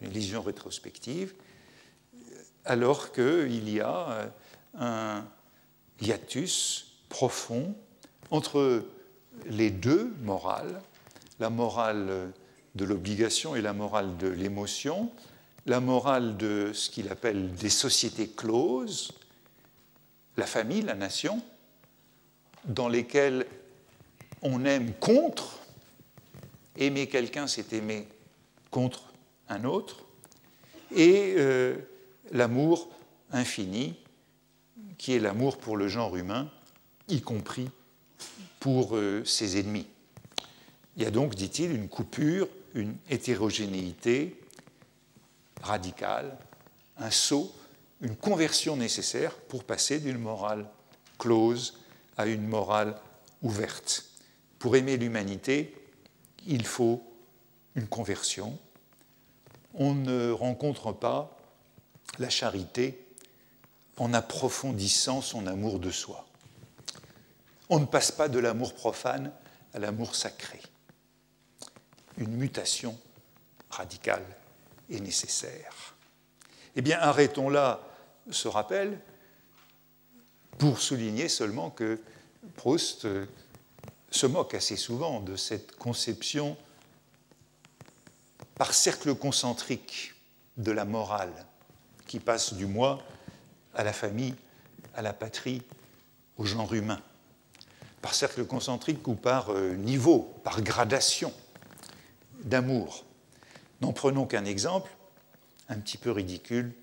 [0.00, 1.34] une illusion rétrospective,
[2.64, 4.32] alors qu'il y a
[4.74, 5.24] un
[6.00, 7.76] hiatus profond
[8.32, 8.84] entre
[9.46, 10.82] les deux morales,
[11.38, 12.32] la morale
[12.74, 15.12] de l'obligation et la morale de l'émotion,
[15.64, 19.12] la morale de ce qu'il appelle des sociétés closes,
[20.36, 21.40] la famille, la nation,
[22.64, 23.46] dans lesquelles
[24.42, 25.60] on aime contre,
[26.76, 28.08] aimer quelqu'un, c'est aimer
[28.72, 29.12] contre
[29.48, 30.04] un autre,
[30.90, 31.76] et euh,
[32.32, 32.88] l'amour
[33.30, 33.94] infini,
[34.98, 36.50] qui est l'amour pour le genre humain,
[37.08, 37.68] y compris
[38.60, 39.86] pour euh, ses ennemis.
[40.96, 44.40] Il y a donc, dit-il, une coupure, une hétérogénéité
[45.62, 46.36] radicale,
[46.98, 47.52] un saut
[48.04, 50.66] une conversion nécessaire pour passer d'une morale
[51.18, 51.80] close
[52.16, 52.96] à une morale
[53.42, 54.04] ouverte.
[54.58, 55.74] Pour aimer l'humanité,
[56.46, 57.02] il faut
[57.74, 58.58] une conversion.
[59.72, 61.36] On ne rencontre pas
[62.18, 63.06] la charité
[63.96, 66.23] en approfondissant son amour de soi.
[67.74, 69.32] On ne passe pas de l'amour profane
[69.72, 70.60] à l'amour sacré.
[72.18, 72.96] Une mutation
[73.68, 74.24] radicale
[74.88, 75.96] est nécessaire.
[76.76, 77.80] Eh bien, arrêtons là
[78.30, 79.00] ce rappel
[80.56, 82.00] pour souligner seulement que
[82.54, 83.26] Proust euh,
[84.08, 86.56] se moque assez souvent de cette conception
[88.54, 90.14] par cercle concentrique
[90.58, 91.44] de la morale
[92.06, 93.02] qui passe du moi
[93.74, 94.36] à la famille,
[94.94, 95.60] à la patrie,
[96.36, 97.02] au genre humain.
[98.04, 101.32] Par cercle concentrique ou par euh, niveau, par gradation
[102.42, 103.02] d'amour.
[103.80, 104.90] N'en prenons qu'un exemple,
[105.70, 106.74] un petit peu ridicule,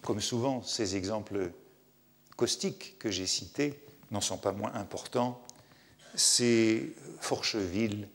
[0.00, 1.50] comme souvent, ces exemples
[2.36, 3.78] caustiques que j'ai cités
[4.10, 5.42] n'en sont pas moins importants.
[6.14, 6.88] C'est
[7.20, 8.08] Forcheville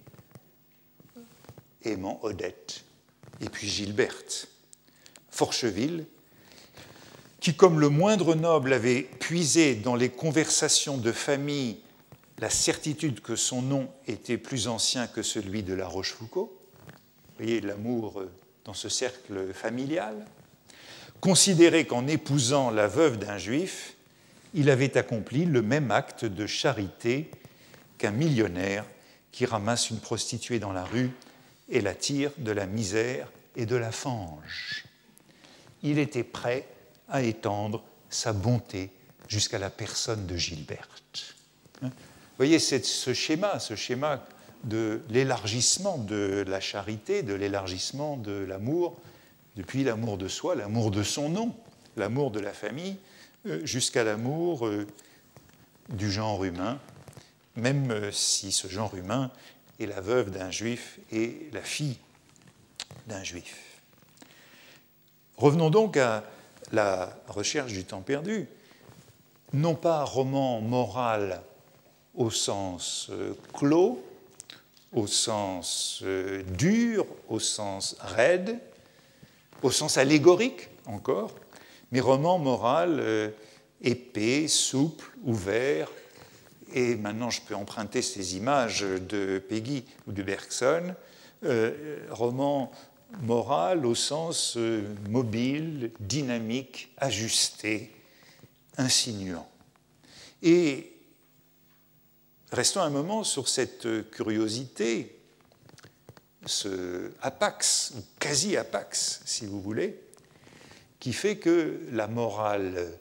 [1.84, 2.86] aimant Odette
[3.39, 4.47] et puis Gilberte.
[5.29, 6.08] Forcheville,
[7.39, 11.83] qui comme le moindre noble avait puisé dans les conversations de famille
[12.43, 17.62] la certitude que son nom était plus ancien que celui de la Rochefoucauld, vous voyez
[17.62, 18.21] l'amour
[18.65, 20.25] dans ce cercle familial,
[21.21, 23.95] considérait qu'en épousant la veuve d'un juif,
[24.53, 27.32] il avait accompli le même acte de charité
[27.97, 28.84] qu'un millionnaire
[29.32, 31.12] qui ramasse une prostituée dans la rue
[31.69, 34.84] et la tire de la misère et de la fange.
[35.82, 36.67] Il était prêt
[37.08, 38.91] à étendre sa bonté
[39.29, 41.36] jusqu'à la personne de Gilberte.
[42.38, 44.26] Voyez ce schéma, ce schéma
[44.63, 48.98] de l'élargissement de la charité, de l'élargissement de l'amour,
[49.56, 51.56] depuis l'amour de soi, l'amour de son nom,
[51.96, 52.98] l'amour de la famille,
[53.46, 54.88] euh, jusqu'à l'amour euh,
[55.89, 56.80] du genre humain,
[57.56, 59.32] même euh, si ce genre humain
[59.80, 61.98] est la veuve d'un juif et la fille
[63.08, 63.58] d'un juif.
[65.38, 66.24] Revenons donc à
[66.72, 68.48] la recherche du temps perdu.
[69.52, 71.43] Non pas roman moral
[72.15, 74.04] au sens euh, clos,
[74.93, 78.60] au sens euh, dur, au sens raide,
[79.62, 81.34] au sens allégorique encore,
[81.91, 83.30] mais roman moral euh,
[83.82, 85.89] épais, souple, ouvert.
[86.73, 90.95] Et maintenant, je peux emprunter ces images de Peggy ou de Bergson,
[92.10, 92.71] roman
[93.21, 94.58] moral au sens
[95.08, 97.91] mobile, dynamique, ajusté,
[98.78, 99.47] insinuant.
[100.41, 100.92] Et
[102.54, 105.20] restons un moment sur cette curiosité,
[106.46, 110.00] ce apax, ou quasi-apax, si vous voulez,
[111.00, 112.92] qui fait que la morale,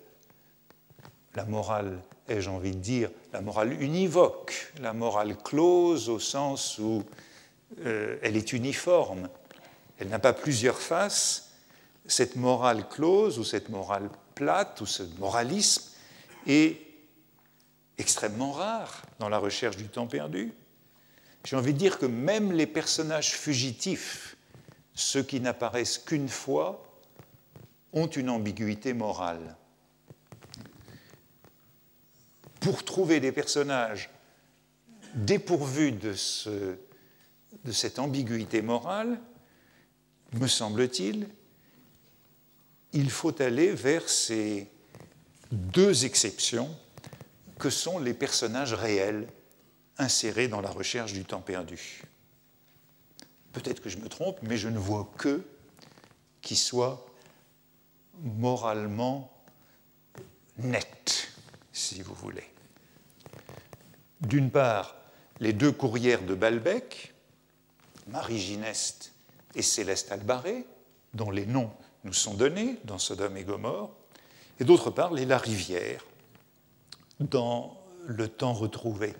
[1.34, 7.04] la morale, ai-je envie de dire, la morale univoque, la morale close au sens où
[7.84, 9.28] euh, elle est uniforme,
[9.98, 11.50] elle n'a pas plusieurs faces,
[12.06, 15.84] cette morale close ou cette morale plate ou ce moralisme
[16.46, 16.91] est
[17.98, 20.52] extrêmement rare dans la recherche du temps perdu.
[21.44, 24.36] J'ai envie de dire que même les personnages fugitifs,
[24.94, 27.00] ceux qui n'apparaissent qu'une fois,
[27.92, 29.56] ont une ambiguïté morale.
[32.60, 34.08] Pour trouver des personnages
[35.14, 36.14] dépourvus de,
[37.64, 39.20] de cette ambiguïté morale,
[40.32, 41.28] me semble-t-il,
[42.92, 44.70] il faut aller vers ces
[45.50, 46.74] deux exceptions
[47.62, 49.28] que sont les personnages réels
[49.96, 52.02] insérés dans la recherche du temps perdu.
[53.52, 55.44] Peut-être que je me trompe, mais je ne vois que
[56.40, 57.06] qui soit
[58.20, 59.30] moralement
[60.58, 61.32] net,
[61.72, 62.50] si vous voulez.
[64.20, 64.96] D'une part,
[65.38, 67.14] les deux courrières de Balbec,
[68.08, 69.12] Marie Gineste
[69.54, 70.66] et Céleste Albaré,
[71.14, 71.70] dont les noms
[72.02, 73.94] nous sont donnés dans Sodome et Gomorre,
[74.58, 76.04] et d'autre part, les La Rivière,
[77.20, 79.14] dans le temps retrouvé.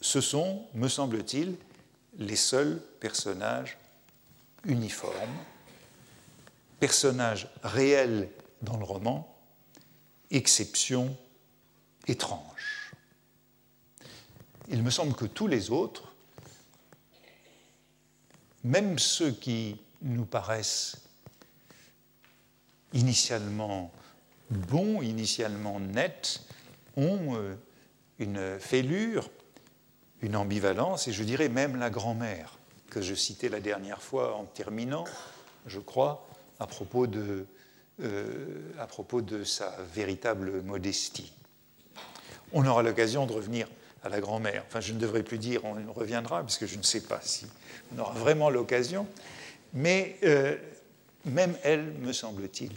[0.00, 1.56] Ce sont, me semble-t-il,
[2.18, 3.78] les seuls personnages
[4.64, 5.36] uniformes,
[6.80, 8.30] personnages réels
[8.62, 9.36] dans le roman,
[10.30, 11.16] exception
[12.06, 12.92] étrange.
[14.68, 16.12] Il me semble que tous les autres,
[18.64, 20.96] même ceux qui nous paraissent
[22.92, 23.92] initialement
[24.50, 26.42] bons, initialement nets,
[26.96, 27.54] ont euh,
[28.18, 29.30] une fêlure,
[30.22, 32.58] une ambivalence, et je dirais même la grand-mère,
[32.90, 35.04] que je citais la dernière fois en terminant,
[35.66, 36.26] je crois,
[36.58, 37.46] à propos de,
[38.00, 41.32] euh, sa véritable modestie.
[42.52, 43.68] On aura l'occasion de revenir
[44.02, 44.64] à la grand-mère.
[44.66, 47.46] Enfin, je ne devrais plus dire on reviendra, parce que je ne sais pas si
[47.94, 49.06] on aura vraiment l'occasion.
[49.74, 50.56] Mais euh,
[51.26, 52.72] même elle, me semble-t-il,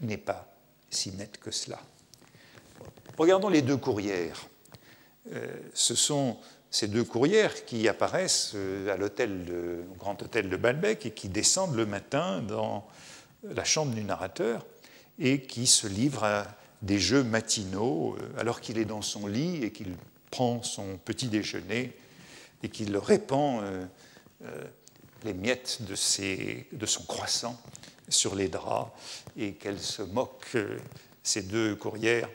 [0.00, 0.55] n'est pas
[0.90, 1.80] si nette que cela.
[3.18, 4.46] Regardons les deux courrières.
[5.32, 6.38] Euh, ce sont
[6.70, 9.46] ces deux courrières qui apparaissent euh, à l'hôtel
[9.90, 12.86] au grand hôtel de Balbec et qui descendent le matin dans
[13.42, 14.66] la chambre du narrateur
[15.18, 16.46] et qui se livrent à
[16.82, 19.94] des jeux matinaux alors qu'il est dans son lit et qu'il
[20.30, 21.96] prend son petit déjeuner
[22.62, 23.62] et qu'il répand
[25.24, 27.58] les miettes de son croissant
[28.08, 28.90] sur les draps
[29.36, 30.78] et qu'elle se moque, euh,
[31.22, 32.28] ces deux courrières,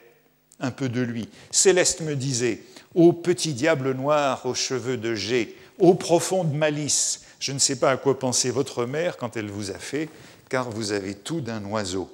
[0.59, 1.29] un peu de lui.
[1.49, 7.53] Céleste me disait Ô petit diable noir aux cheveux de jet, ô profonde malice, je
[7.53, 10.09] ne sais pas à quoi penser votre mère quand elle vous a fait,
[10.49, 12.11] car vous avez tout d'un oiseau.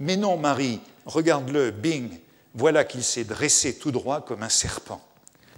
[0.00, 2.10] Mais non, Marie, regarde-le, bing,
[2.54, 5.00] voilà qu'il s'est dressé tout droit comme un serpent.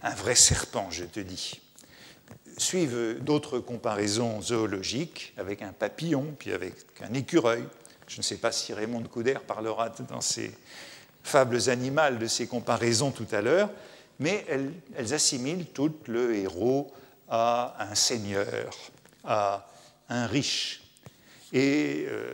[0.03, 1.62] Un vrai serpent, je te dis
[2.63, 7.65] suivent d'autres comparaisons zoologiques avec un papillon, puis avec un écureuil.
[8.07, 10.53] Je ne sais pas si Raymond de Couder parlera dans ses
[11.23, 13.71] fables animales de ces comparaisons tout à l'heure,
[14.19, 16.93] mais elles, assimilent tout le héros
[17.29, 18.71] à un seigneur,
[19.25, 19.69] à
[20.09, 20.83] un riche.
[21.53, 22.33] Et euh,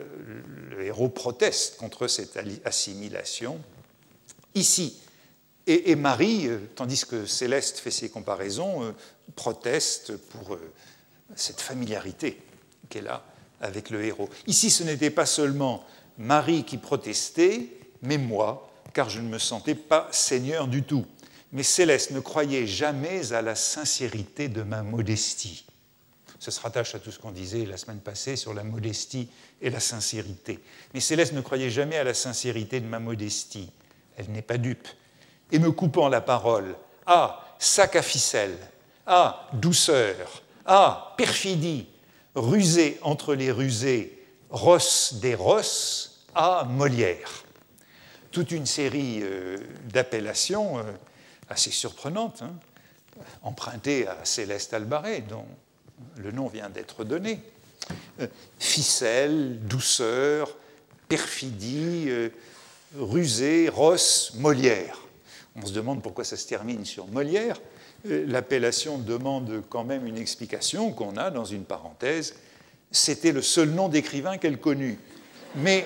[0.71, 3.61] le héros proteste contre cette assimilation.
[4.55, 5.01] Ici,
[5.71, 8.93] et, Marie, euh, tandis que Céleste fait ses comparaisons, euh,
[9.35, 10.73] proteste pour euh,
[11.35, 12.41] cette familiarité
[12.89, 13.25] qu'elle a
[13.61, 14.29] avec le héros.
[14.47, 15.85] Ici, ce n'était pas seulement
[16.17, 17.69] Marie qui protestait,
[18.03, 21.07] mais moi, car je ne me sentais pas seigneur du tout.
[21.53, 25.65] Mais Céleste ne croyait jamais à la sincérité de ma modestie.
[26.39, 29.29] Ça se rattache à tout ce qu'on disait la semaine passée sur la modestie
[29.61, 30.61] et la sincérité.
[30.95, 33.73] Mais Céleste ne croyait jamais à la sincérité de ma modestie.
[34.17, 34.87] Elle n'est pas dupe
[35.51, 36.77] et me coupant la parole.
[37.07, 38.57] Ah, sac à ficelle.
[39.11, 40.43] Ah, douceur.
[40.67, 41.87] Ah, perfidie.
[42.35, 44.23] Rusé entre les rusés.
[44.51, 46.27] Rosse des rosses.
[46.35, 47.45] Ah, Molière.
[48.31, 49.25] toute une série
[49.91, 50.85] d'appellations
[51.49, 52.53] assez surprenantes, hein,
[53.43, 55.47] empruntées à Céleste Albaret, dont
[56.17, 57.41] le nom vient d'être donné.
[58.59, 60.55] ficelle, douceur,
[61.09, 62.11] perfidie,
[62.95, 64.99] rusée, rosse, Molière.
[65.57, 67.59] On se demande pourquoi ça se termine sur Molière.
[68.05, 72.35] L'appellation demande quand même une explication qu'on a dans une parenthèse.
[72.91, 74.99] C'était le seul nom d'écrivain qu'elle connut.
[75.57, 75.85] Mais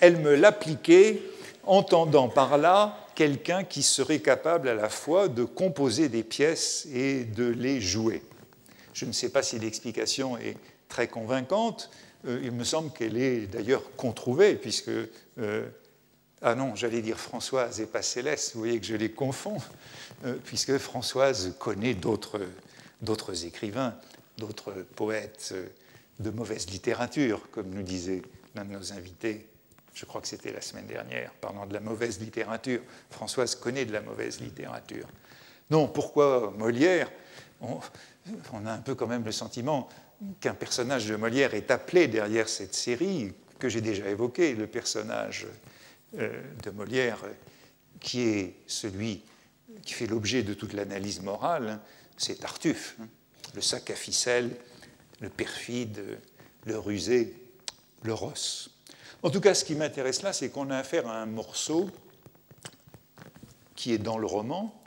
[0.00, 1.22] elle me l'appliquait
[1.64, 7.24] entendant par là quelqu'un qui serait capable à la fois de composer des pièces et
[7.24, 8.22] de les jouer.
[8.94, 10.56] Je ne sais pas si l'explication est
[10.88, 11.90] très convaincante.
[12.26, 14.90] Euh, il me semble qu'elle est d'ailleurs controuvée, puisque
[15.38, 15.66] euh,
[16.42, 19.58] ah non, j'allais dire Françoise et pas Céleste, vous voyez que je les confonds,
[20.44, 22.40] puisque Françoise connaît d'autres
[23.44, 23.94] écrivains,
[24.38, 25.66] d'autres poètes euh,
[26.20, 28.22] de mauvaise littérature, comme nous disait
[28.54, 29.46] l'un de nos invités,
[29.94, 32.80] je crois que c'était la semaine dernière, parlant de la mauvaise littérature.
[33.10, 35.06] Françoise connaît de la mauvaise littérature.
[35.70, 37.10] Non, pourquoi Molière?
[37.60, 37.78] On,
[38.52, 39.88] on a un peu quand même le sentiment
[40.40, 45.46] qu'un personnage de Molière est appelé derrière cette série que j'ai déjà évoquée, le personnage
[46.18, 47.18] euh, de Molière,
[48.00, 49.22] qui est celui
[49.84, 51.80] qui fait l'objet de toute l'analyse morale, hein,
[52.16, 53.06] c'est Tartuffe, hein.
[53.54, 54.50] le sac à ficelle,
[55.20, 56.18] le perfide,
[56.64, 57.34] le rusé,
[58.02, 58.70] le rosse.
[59.22, 61.90] En tout cas, ce qui m'intéresse là, c'est qu'on a affaire à un morceau
[63.76, 64.82] qui est dans le roman,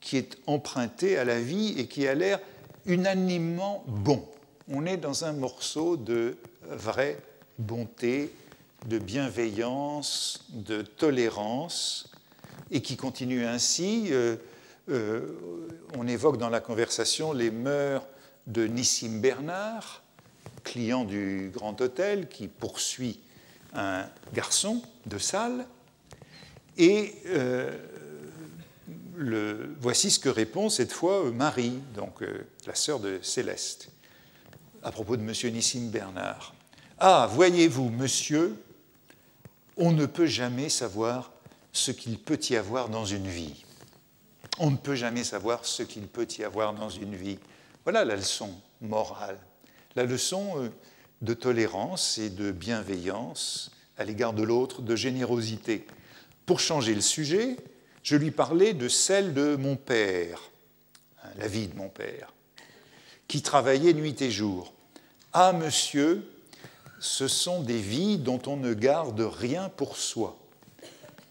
[0.00, 2.40] qui est emprunté à la vie et qui a l'air
[2.84, 4.26] unanimement bon.
[4.68, 6.36] On est dans un morceau de
[6.68, 7.18] vraie
[7.58, 8.32] bonté,
[8.86, 12.10] de bienveillance, de tolérance,
[12.70, 14.08] et qui continue ainsi.
[14.10, 14.36] Euh,
[14.88, 15.34] euh,
[15.96, 18.06] on évoque dans la conversation les mœurs
[18.46, 20.02] de Nissim Bernard,
[20.62, 23.20] client du Grand Hôtel, qui poursuit
[23.74, 25.66] un garçon de salle.
[26.78, 27.72] Et euh,
[29.80, 32.22] voici ce que répond cette fois Marie, donc
[32.66, 33.88] la sœur de Céleste,
[34.82, 35.52] à propos de M.
[35.52, 36.54] Nissim Bernard.
[36.98, 38.56] Ah, voyez-vous, monsieur,
[39.76, 41.32] on ne peut jamais savoir
[41.76, 43.64] ce qu'il peut y avoir dans une vie.
[44.58, 47.38] On ne peut jamais savoir ce qu'il peut y avoir dans une vie.
[47.84, 49.38] Voilà la leçon morale,
[49.94, 50.70] la leçon euh,
[51.20, 55.86] de tolérance et de bienveillance à l'égard de l'autre, de générosité.
[56.46, 57.56] Pour changer le sujet,
[58.02, 60.40] je lui parlais de celle de mon père,
[61.22, 62.32] hein, la vie de mon père,
[63.28, 64.72] qui travaillait nuit et jour.
[65.34, 66.26] Ah, monsieur,
[67.00, 70.38] ce sont des vies dont on ne garde rien pour soi.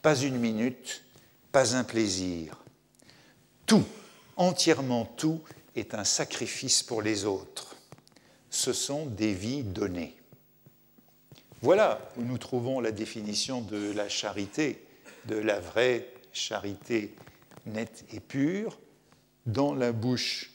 [0.05, 1.03] Pas une minute,
[1.51, 2.63] pas un plaisir.
[3.65, 3.83] Tout,
[4.37, 5.41] entièrement tout,
[5.75, 7.75] est un sacrifice pour les autres.
[8.51, 10.15] Ce sont des vies données.
[11.63, 14.85] Voilà où nous trouvons la définition de la charité,
[15.25, 17.15] de la vraie charité
[17.65, 18.77] nette et pure,
[19.47, 20.51] dans la bouche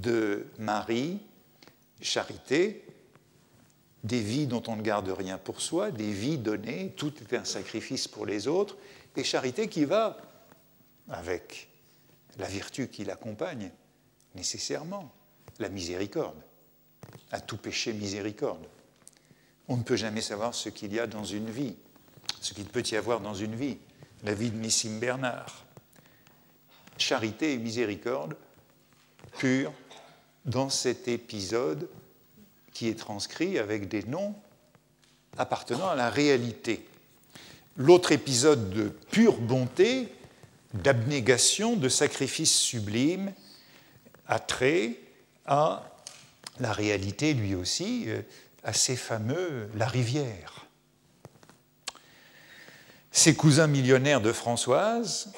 [0.00, 1.20] de Marie,
[2.00, 2.84] charité,
[4.04, 7.44] des vies dont on ne garde rien pour soi, des vies données, tout est un
[7.44, 8.76] sacrifice pour les autres,
[9.16, 10.16] et charité qui va
[11.08, 11.68] avec
[12.38, 13.70] la vertu qui l'accompagne,
[14.34, 15.12] nécessairement,
[15.58, 16.40] la miséricorde.
[17.30, 18.64] À tout péché, miséricorde.
[19.68, 21.76] On ne peut jamais savoir ce qu'il y a dans une vie,
[22.40, 23.78] ce qu'il peut y avoir dans une vie,
[24.24, 25.64] la vie de Nissim Bernard.
[26.98, 28.36] Charité et miséricorde
[29.38, 29.72] pure
[30.44, 31.88] dans cet épisode
[32.72, 34.34] qui est transcrit avec des noms
[35.38, 36.86] appartenant à la réalité.
[37.76, 40.08] L'autre épisode de pure bonté,
[40.74, 43.32] d'abnégation, de sacrifice sublime,
[44.26, 44.96] a trait
[45.46, 45.90] à
[46.60, 48.22] la réalité, lui aussi, euh,
[48.62, 50.66] assez fameux, la rivière.
[53.10, 55.32] Ses cousins millionnaires de Françoise,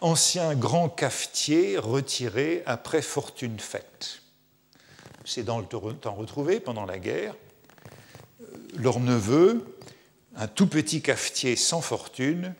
[0.00, 4.22] anciens grands cafetiers retirés après fortune faite
[5.28, 7.34] c'est dans le temps retrouvé pendant la guerre,
[8.40, 8.46] euh,
[8.78, 9.62] leur neveu,
[10.34, 12.54] un tout petit cafetier sans fortune,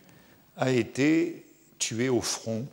[0.56, 1.46] a été
[1.78, 2.66] tué au front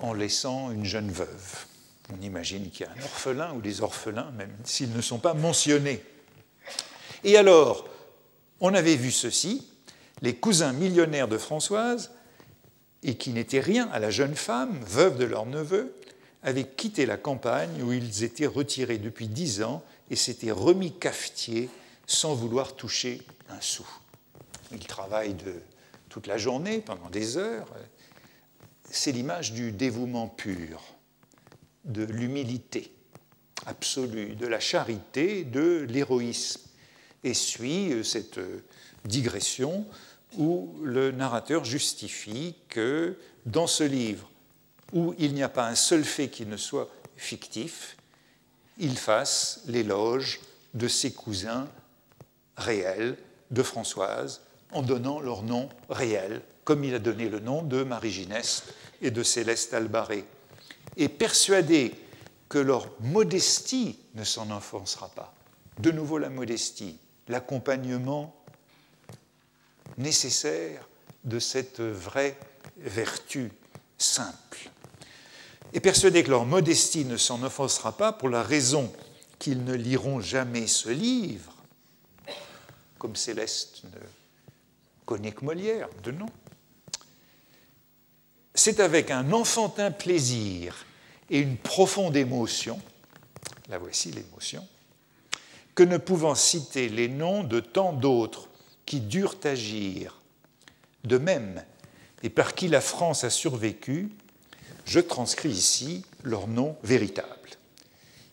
[0.00, 1.66] en laissant une jeune veuve.
[2.12, 5.34] On imagine qu'il y a un orphelin ou des orphelins, même s'ils ne sont pas
[5.34, 6.02] mentionnés.
[7.24, 7.88] Et alors,
[8.60, 9.66] on avait vu ceci,
[10.20, 12.10] les cousins millionnaires de Françoise,
[13.02, 15.94] et qui n'étaient rien à la jeune femme, veuve de leur neveu,
[16.42, 21.68] avaient quitté la campagne où ils étaient retirés depuis dix ans et s'étaient remis cafetiers
[22.06, 23.86] sans vouloir toucher un sou.
[24.72, 25.54] Ils travaillent de,
[26.08, 27.68] toute la journée, pendant des heures.
[28.90, 30.82] C'est l'image du dévouement pur,
[31.84, 32.92] de l'humilité
[33.66, 36.62] absolue, de la charité, de l'héroïsme.
[37.24, 38.38] Et suit euh, cette
[39.04, 39.84] digression
[40.36, 44.27] où le narrateur justifie que dans ce livre,
[44.92, 47.96] où il n'y a pas un seul fait qui ne soit fictif,
[48.78, 50.40] il fasse l'éloge
[50.74, 51.68] de ses cousins
[52.56, 53.16] réels
[53.50, 58.10] de Françoise en donnant leur nom réel, comme il a donné le nom de Marie
[58.10, 60.24] Gineste et de Céleste Albaré,
[60.96, 61.94] et persuadé
[62.48, 65.34] que leur modestie ne s'en offensera pas.
[65.78, 68.34] De nouveau la modestie, l'accompagnement
[69.96, 70.88] nécessaire
[71.24, 72.36] de cette vraie
[72.78, 73.50] vertu
[73.98, 74.70] simple.
[75.72, 78.92] Et persuadé que leur modestie ne s'en offensera pas pour la raison
[79.38, 81.54] qu'ils ne liront jamais ce livre,
[82.98, 83.98] comme Céleste ne
[85.04, 86.28] connaît que Molière, de nom.
[88.54, 90.84] C'est avec un enfantin plaisir
[91.30, 92.80] et une profonde émotion,
[93.68, 94.66] la voici l'émotion,
[95.74, 98.48] que ne pouvant citer les noms de tant d'autres
[98.84, 100.20] qui durent agir,
[101.04, 101.62] de même,
[102.22, 104.10] et par qui la France a survécu,
[104.88, 107.50] je transcris ici leur nom véritable.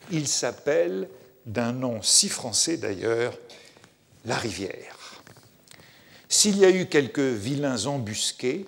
[0.09, 1.09] Ils s'appellent,
[1.45, 3.37] d'un nom si français d'ailleurs,
[4.23, 5.21] la rivière.
[6.29, 8.65] S'il y a eu quelques vilains embusqués,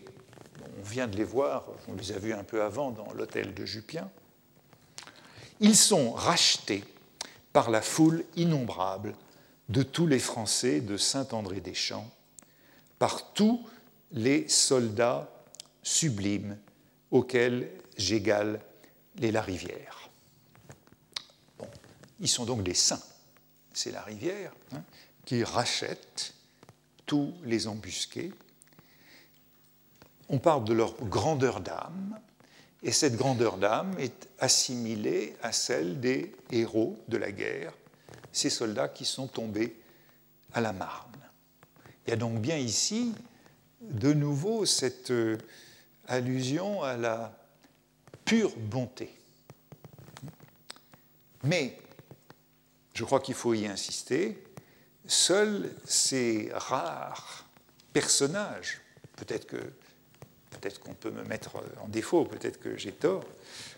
[0.77, 3.65] on vient de les voir, on les a vus un peu avant dans l'hôtel de
[3.65, 4.11] Jupien,
[5.61, 6.83] ils sont rachetés
[7.53, 9.15] par la foule innombrable
[9.69, 12.09] de tous les Français de Saint-André-des-Champs,
[12.99, 13.65] par tous
[14.11, 15.31] les soldats
[15.83, 16.57] sublimes
[17.11, 18.61] auxquels j'égale
[19.17, 20.09] les Larivière.
[21.57, 21.67] Bon,
[22.19, 23.01] ils sont donc des saints.
[23.73, 24.83] C'est la rivière hein,
[25.25, 26.33] qui rachète
[27.05, 28.31] tous les embusqués.
[30.29, 32.19] On parle de leur grandeur d'âme,
[32.83, 37.73] et cette grandeur d'âme est assimilée à celle des héros de la guerre,
[38.31, 39.79] ces soldats qui sont tombés
[40.53, 41.11] à la Marne.
[42.05, 43.13] Il y a donc bien ici,
[43.81, 45.37] de nouveau, cette euh,
[46.07, 47.37] allusion à la
[48.25, 49.11] pure bonté.
[51.43, 51.77] Mais,
[52.93, 54.43] je crois qu'il faut y insister,
[55.05, 57.47] seuls ces rares
[57.93, 58.81] personnages,
[59.15, 59.73] peut-être que
[60.59, 63.23] Peut-être qu'on peut me mettre en défaut, peut-être que j'ai tort,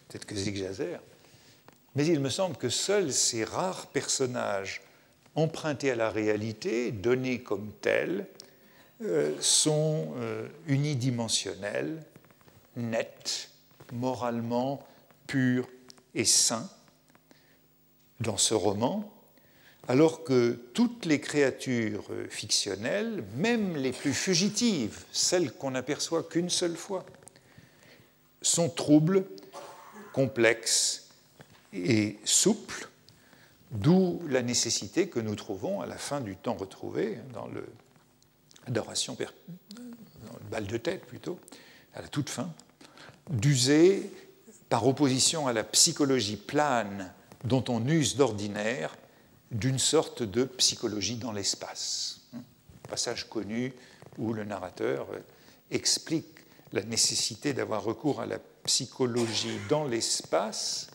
[0.08, 1.02] peut-être que j'exagère.
[1.96, 4.82] Mais il me semble que seuls ces rares personnages
[5.36, 8.28] empruntés à la réalité, donnés comme tels,
[9.02, 12.04] euh, sont euh, unidimensionnels,
[12.80, 13.50] nets,
[13.92, 14.86] moralement
[15.28, 15.68] purs
[16.16, 16.70] et sains.
[18.20, 19.14] Dans ce roman,
[19.88, 26.76] alors que toutes les créatures fictionnelles, même les plus fugitives, celles qu'on n'aperçoit qu'une seule
[26.76, 27.06] fois,
[28.42, 29.26] sont troubles,
[30.14, 31.10] complexes
[31.74, 32.90] et souples,
[33.72, 37.66] d'où la nécessité que nous trouvons à la fin du temps retrouvé, dans le,
[38.68, 41.40] adoration, dans le bal de tête plutôt,
[41.94, 42.54] à la toute fin,
[43.30, 44.12] d'user,
[44.70, 47.12] par opposition à la psychologie plane
[47.44, 48.96] dont on use d'ordinaire,
[49.52, 52.22] d'une sorte de psychologie dans l'espace.
[52.88, 53.74] Passage connu
[54.18, 55.08] où le narrateur
[55.72, 56.40] explique
[56.72, 60.88] la nécessité d'avoir recours à la psychologie dans l'espace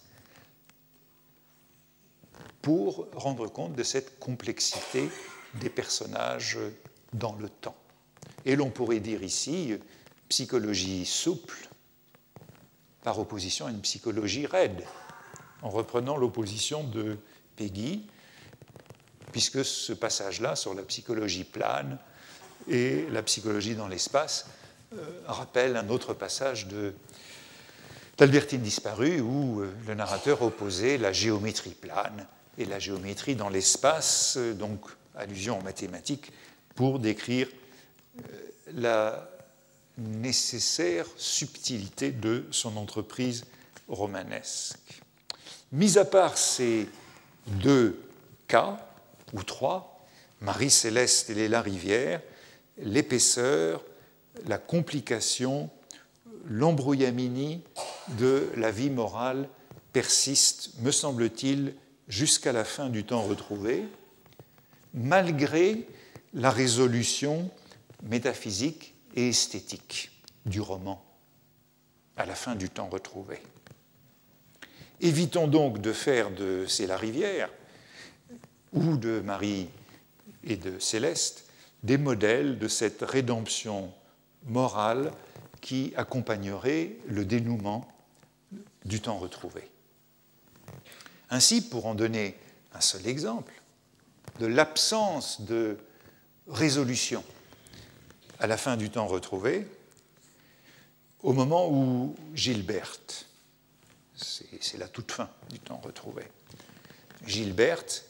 [2.62, 5.11] pour rendre compte de cette complexité
[5.61, 6.59] des personnages
[7.12, 7.76] dans le temps.
[8.45, 9.74] Et l'on pourrait dire ici
[10.28, 11.68] psychologie souple
[13.05, 14.82] par opposition à une psychologie raide,
[15.62, 17.18] en reprenant l'opposition de
[17.57, 18.07] Peggy
[19.34, 21.98] puisque ce passage-là sur la psychologie plane
[22.68, 24.46] et la psychologie dans l'espace
[24.94, 24.96] euh,
[25.26, 26.94] rappelle un autre passage de
[28.16, 32.28] d'Albertine disparue où euh, le narrateur opposait la géométrie plane
[32.59, 34.82] et la géométrie dans l'espace, euh, donc
[35.16, 36.30] allusion en mathématiques,
[36.76, 37.48] pour décrire
[38.72, 39.28] la
[39.99, 43.45] nécessaire subtilité de son entreprise
[43.88, 45.03] romanesque.
[45.72, 46.88] Mis à part ces
[47.47, 48.01] deux
[48.49, 48.78] cas,
[49.32, 50.05] ou trois,
[50.40, 52.20] Marie-Céleste et Léla Rivière,
[52.78, 53.84] l'épaisseur,
[54.47, 55.70] la complication,
[56.47, 57.62] l'embrouillamini
[58.18, 59.49] de la vie morale
[59.92, 61.74] persiste, me semble-t-il,
[62.09, 63.84] jusqu'à la fin du temps retrouvé,
[64.92, 65.88] malgré
[66.34, 67.51] la résolution
[68.03, 70.11] métaphysique et esthétique
[70.45, 71.03] du roman
[72.17, 73.41] à la fin du temps retrouvé.
[75.01, 77.51] Évitons donc de faire de C'est la rivière
[78.73, 79.69] ou de Marie
[80.45, 81.47] et de Céleste,
[81.83, 83.93] des modèles de cette rédemption
[84.47, 85.12] morale
[85.61, 87.89] qui accompagnerait le dénouement
[88.85, 89.71] du temps retrouvé.
[91.31, 92.37] Ainsi, pour en donner
[92.75, 93.53] un seul exemple,
[94.41, 95.79] de l'absence de
[96.49, 97.25] résolution
[98.45, 99.66] à la fin du temps retrouvé,
[101.22, 103.24] au moment où Gilberte,
[104.14, 106.24] c'est la toute fin du temps retrouvé,
[107.26, 108.05] Gilberte,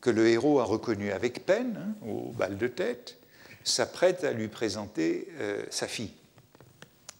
[0.00, 3.18] que le héros a reconnu avec peine hein, au bal de tête,
[3.64, 6.12] s'apprête à lui présenter euh, sa fille,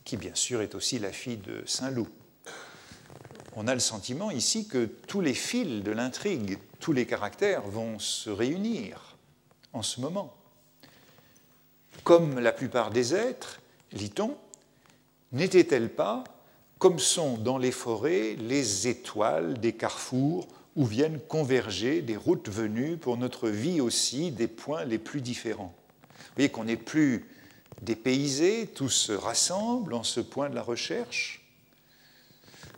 [0.05, 2.09] qui bien sûr est aussi la fille de Saint-Loup.
[3.57, 7.99] On a le sentiment ici que tous les fils de l'intrigue, tous les caractères vont
[7.99, 9.17] se réunir
[9.73, 10.37] en ce moment.
[12.05, 13.61] Comme la plupart des êtres,
[13.93, 14.37] lit-on,
[15.33, 16.23] n'était-elle pas
[16.79, 20.47] comme sont dans les forêts les étoiles des carrefours
[20.77, 25.75] où viennent converger des routes venues pour notre vie aussi des points les plus différents?
[26.19, 27.25] Vous voyez qu'on n'est plus
[27.81, 31.41] dépaysés, tous se rassemblent en ce point de la recherche.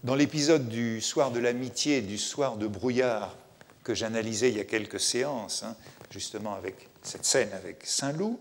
[0.05, 3.37] Dans l'épisode du soir de l'amitié, du soir de brouillard
[3.83, 5.75] que j'analysais il y a quelques séances, hein,
[6.11, 8.39] justement avec cette scène avec Saint-Loup,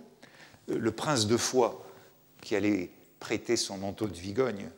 [0.67, 1.85] le prince de Foix,
[2.41, 4.69] qui allait prêter son manteau de Vigogne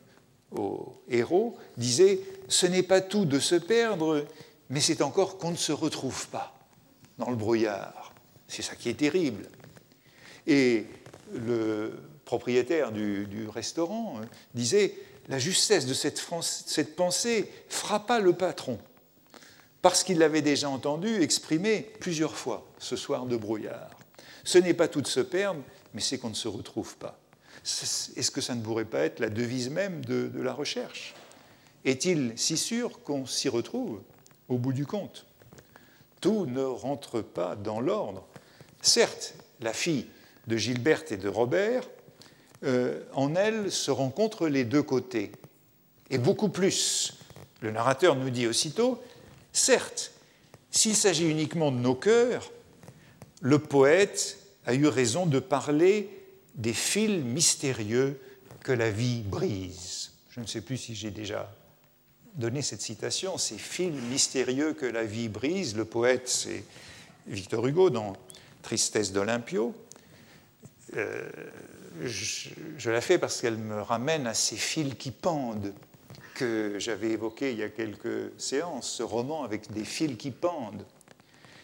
[0.52, 4.24] au héros, disait Ce n'est pas tout de se perdre,
[4.70, 6.58] mais c'est encore qu'on ne se retrouve pas
[7.18, 8.14] dans le brouillard.
[8.46, 9.48] C'est ça qui est terrible.
[10.46, 10.86] Et
[11.34, 11.92] le
[12.24, 14.94] propriétaire du, restaurant hein, disait
[15.28, 18.78] La justesse de cette, cette pensée frappa le patron,
[19.82, 23.90] parce qu'il l'avait déjà entendu exprimer plusieurs fois ce soir de brouillard.
[24.44, 25.60] Ce n'est pas tout de se perdre,
[25.94, 27.18] mais c'est qu'on ne se retrouve pas.
[27.64, 31.14] Est-ce que ça ne pourrait pas être la devise même de la recherche?
[31.84, 34.02] Est-il si sûr qu'on s'y retrouve
[34.48, 35.26] au bout du compte?
[36.20, 38.26] Tout ne rentre pas dans l'ordre.
[38.82, 40.06] Certes, la fille
[40.46, 41.84] de Gilberte et de Robert,
[42.64, 45.30] euh, en elle se rencontrent les deux côtés,
[46.10, 47.18] et beaucoup plus.
[47.60, 49.00] Le narrateur nous dit aussitôt,
[49.52, 50.12] certes,
[50.70, 52.50] s'il s'agit uniquement de nos cœurs,
[53.40, 54.37] le poète
[54.68, 56.10] a eu raison de parler
[56.54, 58.20] des fils mystérieux
[58.60, 60.12] que la vie brise.
[60.28, 61.50] Je ne sais plus si j'ai déjà
[62.34, 65.74] donner cette citation, ces fils mystérieux que la vie brise.
[65.74, 66.64] Le poète, c'est
[67.26, 68.12] Victor Hugo dans
[68.60, 69.74] Tristesse d'Olympio.
[70.98, 71.26] Euh,
[72.04, 75.72] je, la fais parce qu'elle me ramène à ces fils qui pendent
[76.34, 80.84] que j'avais évoqué il y a quelques séances, ce roman avec des fils qui pendent.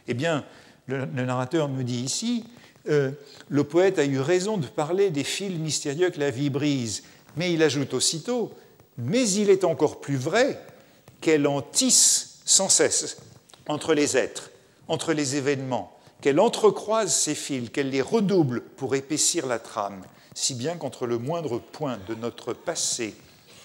[0.08, 0.46] Eh bien,
[0.86, 2.44] le, narrateur nous dit ici,
[2.88, 3.10] euh,
[3.48, 7.02] le poète a eu raison de parler des fils mystérieux que la vie brise,
[7.36, 8.52] mais il ajoute aussitôt,
[8.98, 10.60] mais il est encore plus vrai
[11.20, 13.18] qu'elle en tisse sans cesse
[13.68, 14.50] entre les êtres,
[14.88, 20.04] entre les événements, qu'elle entrecroise ces fils, qu'elle les redouble pour épaissir la trame,
[20.34, 23.14] si bien qu'entre le moindre point de notre passé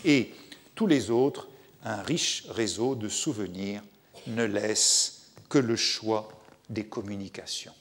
[0.06, 0.34] et
[0.76, 1.50] tous les autres,
[1.84, 3.82] un riche réseau de souvenirs
[4.28, 6.30] ne laisse que le choix
[6.70, 7.74] des communications.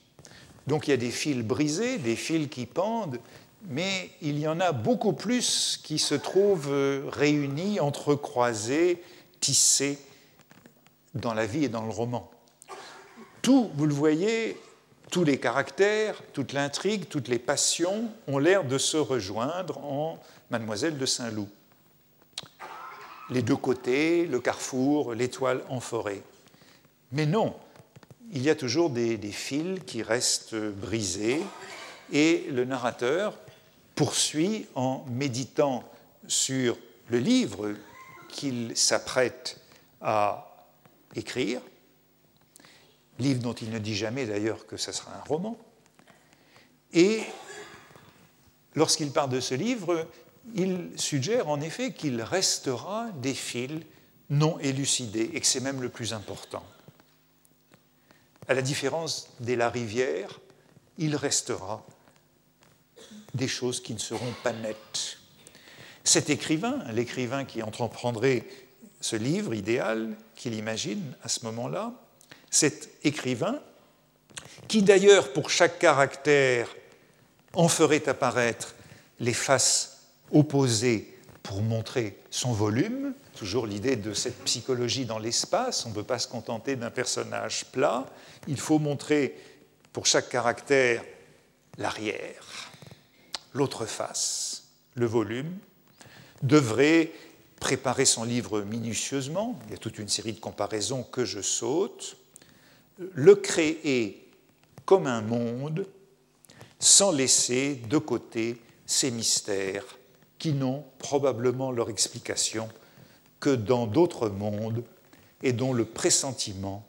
[0.69, 3.19] Donc il y a des fils brisés, des fils qui pendent,
[3.71, 9.03] mais il y en a beaucoup plus qui se trouvent euh, réunis, entrecroisés,
[9.41, 9.99] tissés
[11.15, 12.31] dans la vie et dans le roman.
[13.41, 14.61] Tout, vous le voyez,
[15.11, 20.19] tous les caractères, toute l'intrigue, toutes les passions ont l'air de se rejoindre en
[20.51, 21.49] Mademoiselle de Saint-Loup.
[23.31, 26.23] Les deux côtés, le carrefour, l'étoile en forêt.
[27.13, 27.55] Mais non,
[28.33, 31.41] il y a toujours des, fils qui restent brisés
[32.13, 33.39] et le narrateur
[33.95, 35.85] poursuit en méditant
[36.27, 36.77] sur
[37.09, 37.75] le livre
[38.29, 39.61] qu'il s'apprête
[40.01, 40.67] à
[41.15, 41.61] écrire,
[43.19, 45.57] livre dont il ne dit jamais d'ailleurs que ce sera un roman.
[46.93, 47.23] Et
[48.75, 50.07] lorsqu'il parle de ce livre,
[50.55, 53.81] il suggère en effet qu'il restera des fils
[54.31, 56.65] non élucidés et que c'est même le plus important.
[58.49, 60.41] À la différence des La Rivière,
[60.97, 61.85] il restera
[63.35, 65.19] des choses qui ne seront pas nettes.
[66.03, 68.45] Cet écrivain, l'écrivain qui entreprendrait
[69.03, 71.93] ce livre idéal qu'il imagine à ce moment-là,
[72.51, 73.61] cet écrivain,
[74.67, 76.75] qui d'ailleurs pour chaque caractère
[77.53, 78.75] en ferait apparaître
[79.21, 79.99] les faces
[80.33, 81.18] opposées
[81.49, 86.19] pour montrer son volume, toujours l'idée de cette psychologie dans l'espace, on ne peut pas
[86.19, 88.05] se contenter d'un personnage plat,
[88.49, 89.35] il faut montrer
[89.95, 91.03] pour chaque caractère
[91.79, 92.71] l'arrière,
[93.55, 95.57] l'autre face, le volume,
[96.43, 97.13] devrait
[97.61, 102.19] préparer son livre minutieusement, il y a toute une série de comparaisons que je saute,
[102.99, 104.29] le créer
[104.85, 105.87] comme un monde
[106.79, 109.98] sans laisser de côté ces mystères
[110.39, 112.69] qui n'ont probablement leur explication
[113.41, 114.85] que dans d'autres mondes
[115.43, 116.87] et dont le pressentiment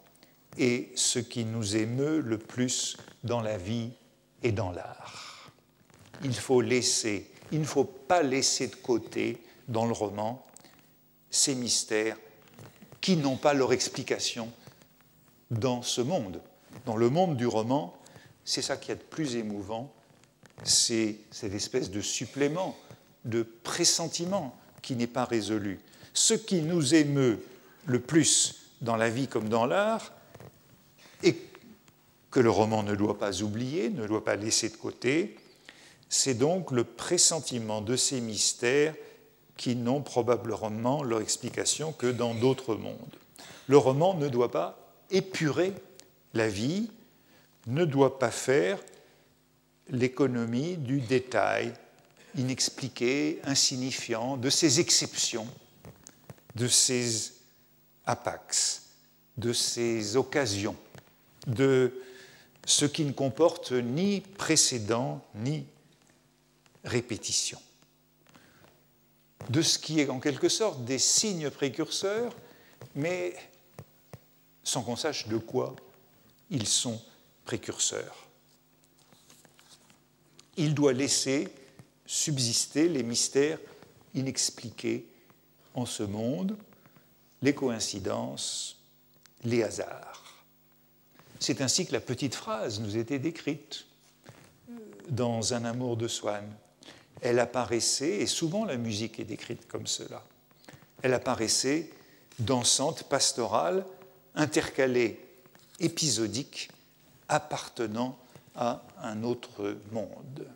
[0.58, 3.92] est ce qui nous émeut le plus dans la vie
[4.44, 5.52] et dans l'art.
[6.24, 10.46] il faut laisser, il ne faut pas laisser de côté dans le roman
[11.30, 12.18] ces mystères
[13.02, 14.52] qui n'ont pas leur explication
[15.52, 16.42] dans ce monde.
[16.86, 17.96] Dans le monde du roman,
[18.44, 19.94] c'est ça qui est de plus émouvant,
[20.64, 22.78] c'est cette espèce de supplément,
[23.26, 25.80] de pressentiment qui n'est pas résolu.
[26.14, 27.44] Ce qui nous émeut
[27.86, 30.14] le plus dans la vie comme dans l'art,
[31.24, 31.36] et
[32.32, 35.36] que le roman ne doit pas oublier, ne doit pas laisser de côté,
[36.10, 38.96] c'est donc le pressentiment de ces mystères
[39.58, 43.16] qui n'ont probablement leur explication que dans d'autres mondes.
[43.68, 44.80] Le roman ne doit pas
[45.12, 45.74] épurer
[46.34, 46.90] la vie,
[47.68, 48.80] ne doit pas faire
[49.90, 51.74] l'économie du détail
[52.36, 55.48] inexpliqué, insignifiant, de ces exceptions,
[56.56, 57.34] de ces
[58.06, 58.84] apax,
[59.38, 60.76] de ces occasions,
[61.48, 61.94] de
[62.66, 65.66] ce qui ne comporte ni précédent ni
[66.84, 67.60] répétition,
[69.50, 72.36] de ce qui est en quelque sorte des signes précurseurs,
[72.96, 73.36] mais
[74.64, 75.76] sans qu'on sache de quoi
[76.50, 77.02] ils sont
[77.46, 78.28] précurseurs.
[80.58, 81.48] Il doit laisser
[82.10, 83.60] subsister les mystères
[84.16, 85.06] inexpliqués
[85.76, 86.58] en ce monde,
[87.44, 88.80] les coïncidences,
[89.44, 90.44] les hasards.
[91.40, 93.86] C'est ainsi que la petite phrase nous était décrite
[95.08, 96.52] dans Un amour de Swann.
[97.22, 100.24] Elle apparaissait, et souvent la musique est décrite comme cela,
[101.04, 101.92] elle apparaissait
[102.40, 103.86] dansante, pastorale,
[104.34, 105.20] intercalée,
[105.80, 106.72] épisodique,
[107.28, 108.18] appartenant
[108.56, 110.48] à un autre monde.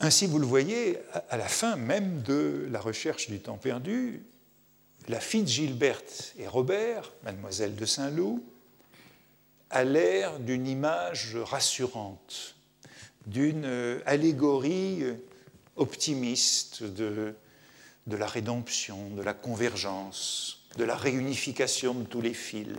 [0.00, 0.98] Ainsi, vous le voyez,
[1.30, 4.22] à la fin même de la recherche du temps perdu,
[5.08, 8.44] la fille de Gilberte et Robert, mademoiselle de Saint-Loup,
[9.70, 12.56] a l'air d'une image rassurante,
[13.26, 13.64] d'une
[14.04, 15.04] allégorie
[15.76, 17.34] optimiste de,
[18.06, 22.76] de la rédemption, de la convergence, de la réunification de tous les fils,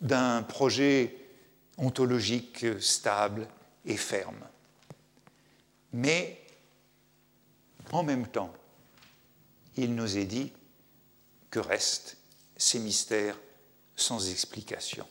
[0.00, 1.16] d'un projet
[1.78, 3.46] ontologique stable
[3.84, 4.46] et ferme.
[5.92, 6.40] Mais
[7.92, 8.52] en même temps,
[9.76, 10.52] il nous est dit
[11.50, 12.16] que restent
[12.56, 13.38] ces mystères
[13.96, 15.06] sans explication.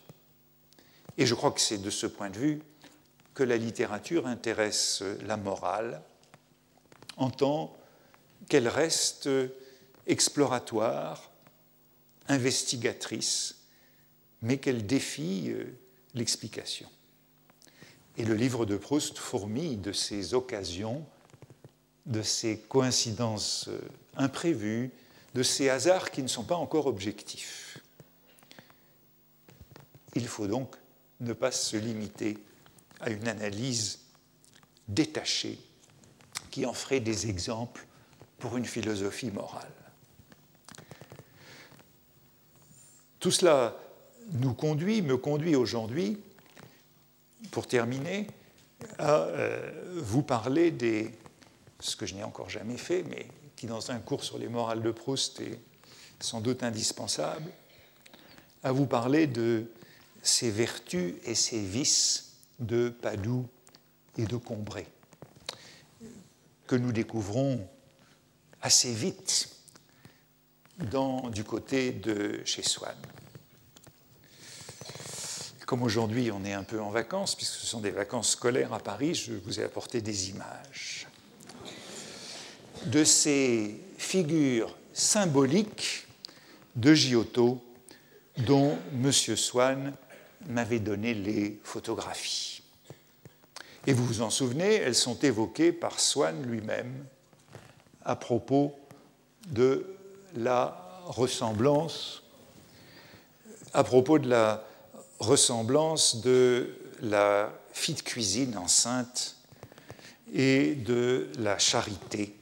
[1.18, 2.62] Et je crois que c'est de ce point de vue
[3.34, 6.02] que la littérature intéresse la morale
[7.18, 7.76] en tant
[8.48, 9.30] qu'elle reste
[10.08, 11.32] exploratoire,
[12.28, 13.56] investigatrice,
[14.42, 15.54] mais qu'elle défie
[16.14, 16.90] l'explication.
[18.18, 21.06] Et le livre de Proust fourmille de ces occasions,
[22.06, 23.80] de ces coïncidences euh,
[24.16, 24.92] imprévues,
[25.36, 27.80] de ces hasards qui ne sont pas encore objectifs.
[30.16, 30.76] Il faut donc
[31.20, 32.38] ne pas se limiter
[33.00, 34.00] à une analyse
[34.88, 35.60] détachée
[36.50, 37.86] qui en ferait des exemples
[38.40, 39.72] pour une philosophie morale.
[43.20, 43.78] Tout cela
[44.32, 46.20] nous conduit, me conduit aujourd'hui
[47.52, 48.28] pour terminer,
[48.98, 51.12] à euh, vous parler des,
[51.80, 54.82] ce que je n'ai encore jamais fait, mais qui dans un cours sur les morales
[54.82, 55.60] de Proust est
[56.20, 57.52] sans doute indispensable,
[58.64, 59.72] à vous parler de
[60.22, 63.48] ces vertus et ces vices de Padoue
[64.18, 64.86] et de Combray,
[66.68, 67.66] que nous découvrons
[68.62, 69.56] assez vite
[70.78, 72.96] dans, du côté de chez Swann.
[75.70, 78.80] Comme aujourd'hui on est un peu en vacances, puisque ce sont des vacances scolaires à
[78.80, 81.06] Paris, je vous ai apporté des images
[82.88, 86.08] de ces figures symboliques
[86.76, 87.64] de Giotto
[88.38, 89.12] dont M.
[89.12, 89.94] Swann
[90.48, 92.64] m'avait donné les photographies.
[93.86, 97.06] Et vous vous en souvenez, elles sont évoquées par Swann lui-même
[98.04, 98.74] à propos
[99.50, 99.86] de
[100.36, 102.24] la ressemblance,
[103.72, 104.66] à propos de la
[105.20, 109.36] ressemblance de la fille de cuisine enceinte
[110.34, 112.36] et de la charité,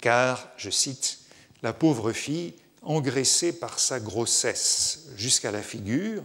[0.00, 1.20] car, je cite,
[1.62, 6.22] la pauvre fille, engraissée par sa grossesse jusqu'à la figure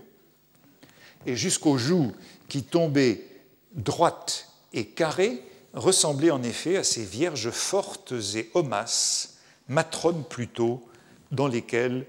[1.26, 2.14] et jusqu'aux joues
[2.48, 3.26] qui tombaient
[3.74, 5.44] droites et carrées,
[5.74, 10.88] ressemblait en effet à ces vierges fortes et homasses, matrones plutôt,
[11.32, 12.06] dans lesquelles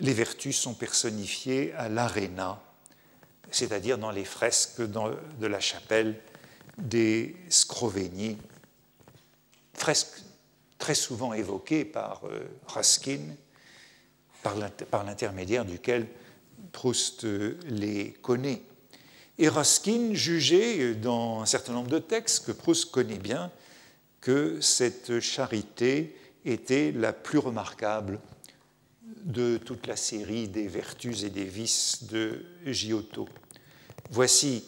[0.00, 2.60] les vertus sont personnifiées à l'aréna
[3.50, 6.16] c'est-à-dire dans les fresques de la chapelle
[6.78, 8.38] des Scrovegni,
[9.74, 10.22] fresques
[10.78, 13.20] très souvent évoquées par euh, Raskin,
[14.42, 16.06] par l'intermédiaire duquel
[16.72, 17.24] Proust
[17.66, 18.62] les connaît.
[19.38, 23.50] Et Ruskin jugeait dans un certain nombre de textes que Proust connaît bien
[24.20, 28.20] que cette charité était la plus remarquable
[29.24, 33.28] de toute la série des vertus et des vices de Giotto.
[34.10, 34.64] Voici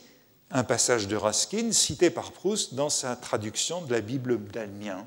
[0.51, 5.07] un passage de Ruskin cité par Proust dans sa traduction de la Bible d'Almien,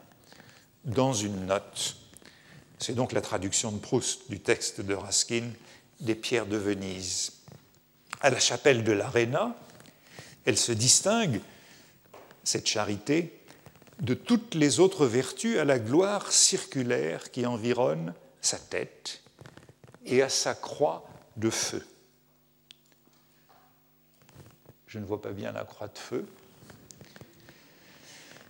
[0.84, 1.98] dans une note.
[2.80, 5.44] C'est donc la traduction de Proust du texte de Ruskin
[6.00, 7.32] des pierres de Venise.
[8.22, 9.56] À la chapelle de l'Arena,
[10.46, 11.42] elle se distingue,
[12.44, 13.40] cette charité,
[14.00, 19.22] de toutes les autres vertus à la gloire circulaire qui environne sa tête
[20.06, 21.86] et à sa croix de feu.
[24.88, 26.26] Je ne vois pas bien la croix de feu.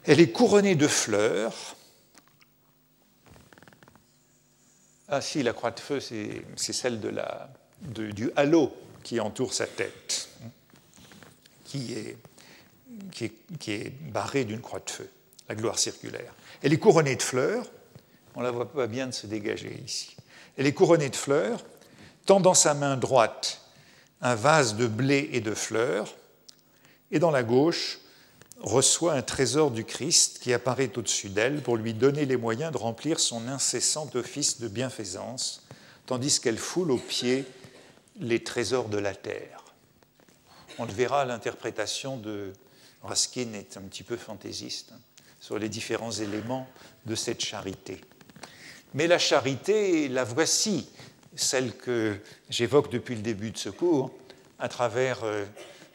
[0.03, 1.75] Elle est couronnée de fleurs.
[5.07, 7.11] Ah si, la croix de feu, c'est celle de
[7.81, 10.29] du halo qui entoure sa tête,
[11.63, 12.17] qui est,
[13.11, 15.09] qui est, qui est barré d'une croix de feu,
[15.47, 16.33] la gloire circulaire.
[16.63, 17.71] Elle est couronnée de fleurs.
[18.35, 20.15] On ne la voit pas bien de se dégager ici.
[20.57, 21.63] Elle est couronnée de fleurs,
[22.25, 23.61] tend dans sa main droite
[24.21, 26.15] un vase de blé et de fleurs,
[27.11, 27.99] et dans la gauche
[28.61, 32.77] reçoit un trésor du Christ qui apparaît au-dessus d'elle pour lui donner les moyens de
[32.77, 35.63] remplir son incessant office de bienfaisance,
[36.05, 37.45] tandis qu'elle foule aux pieds
[38.19, 39.63] les trésors de la terre.
[40.79, 42.53] On le verra, l'interprétation de
[43.03, 44.99] Raskin est un petit peu fantaisiste hein,
[45.39, 46.67] sur les différents éléments
[47.05, 48.01] de cette charité.
[48.95, 50.87] Mais la charité, la voici,
[51.35, 52.17] celle que
[52.49, 54.09] j'évoque depuis le début de ce cours,
[54.57, 55.43] à travers euh,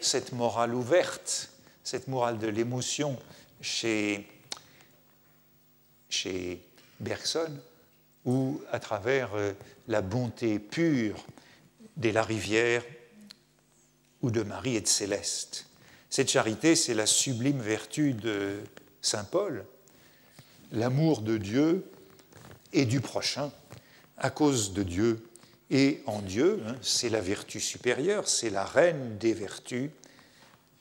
[0.00, 1.50] cette morale ouverte,
[1.82, 3.18] cette morale de l'émotion
[3.62, 4.28] chez,
[7.00, 7.50] Bergson,
[8.26, 9.54] ou à travers euh,
[9.88, 11.24] la bonté pure
[11.96, 12.84] des La Rivière
[14.20, 15.64] ou de Marie et de Céleste.
[16.10, 18.58] Cette charité, c'est la sublime vertu de
[19.00, 19.64] Saint Paul,
[20.70, 21.90] l'amour de Dieu
[22.72, 23.50] et du prochain
[24.18, 25.26] à cause de Dieu
[25.70, 26.62] et en Dieu.
[26.66, 29.90] Hein, c'est la vertu supérieure, c'est la reine des vertus,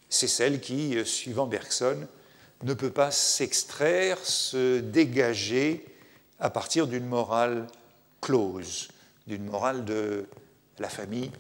[0.09, 2.07] c'est celle qui, euh, suivant Bergson,
[2.63, 5.85] ne peut pas s'extraire, se dégager
[6.39, 7.67] à partir d'une morale
[8.21, 8.89] close,
[9.27, 10.25] d'une morale de
[10.79, 11.31] la famille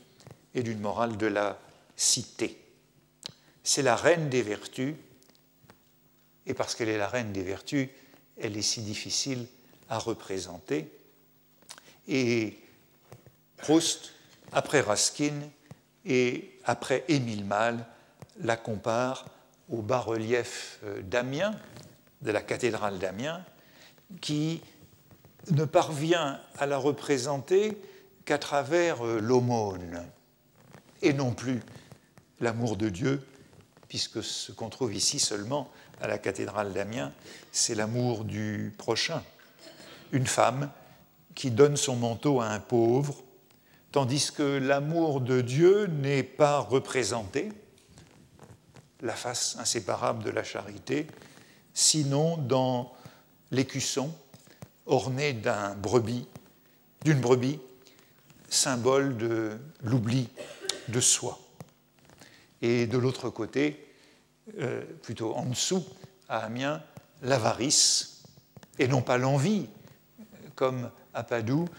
[0.55, 1.59] et d'une morale de la
[1.95, 2.57] cité.
[3.63, 4.95] C'est la reine des vertus,
[6.45, 7.89] et parce qu'elle est la reine des vertus,
[8.41, 9.45] elle est si difficile
[9.89, 10.91] à représenter.
[12.07, 12.57] Et
[13.57, 14.13] Proust,
[14.51, 15.33] après Raskin
[16.05, 17.85] et après Émile Malle,
[18.41, 19.25] la compare
[19.69, 21.55] au bas-relief euh, d'Amiens,
[22.21, 23.43] de la cathédrale d'Amiens,
[24.21, 24.61] qui
[25.51, 27.77] ne parvient à la représenter
[28.25, 30.03] qu'à travers euh, l'aumône,
[31.01, 31.61] et non plus
[32.39, 33.25] l'amour de Dieu,
[33.87, 35.69] puisque ce qu'on trouve ici seulement
[36.01, 37.11] à la cathédrale d'Amiens,
[37.51, 39.23] c'est l'amour du prochain,
[40.11, 40.69] une femme
[41.35, 43.23] qui donne son manteau à un pauvre,
[43.91, 47.49] tandis que l'amour de Dieu n'est pas représenté,
[49.01, 51.07] la face inséparable de la charité,
[51.73, 52.93] sinon dans
[53.51, 54.13] l'écusson
[54.85, 56.27] orné d'un brebis,
[57.05, 57.59] d'une brebis,
[58.49, 60.29] symbole de l'oubli
[60.87, 61.39] de soi.
[62.61, 63.93] Et de l'autre côté,
[64.59, 65.85] euh, plutôt en dessous,
[66.27, 66.83] à Amiens,
[67.21, 68.23] l'avarice,
[68.79, 69.69] et non pas l'envie,
[70.59, 71.69] comme à Padoue,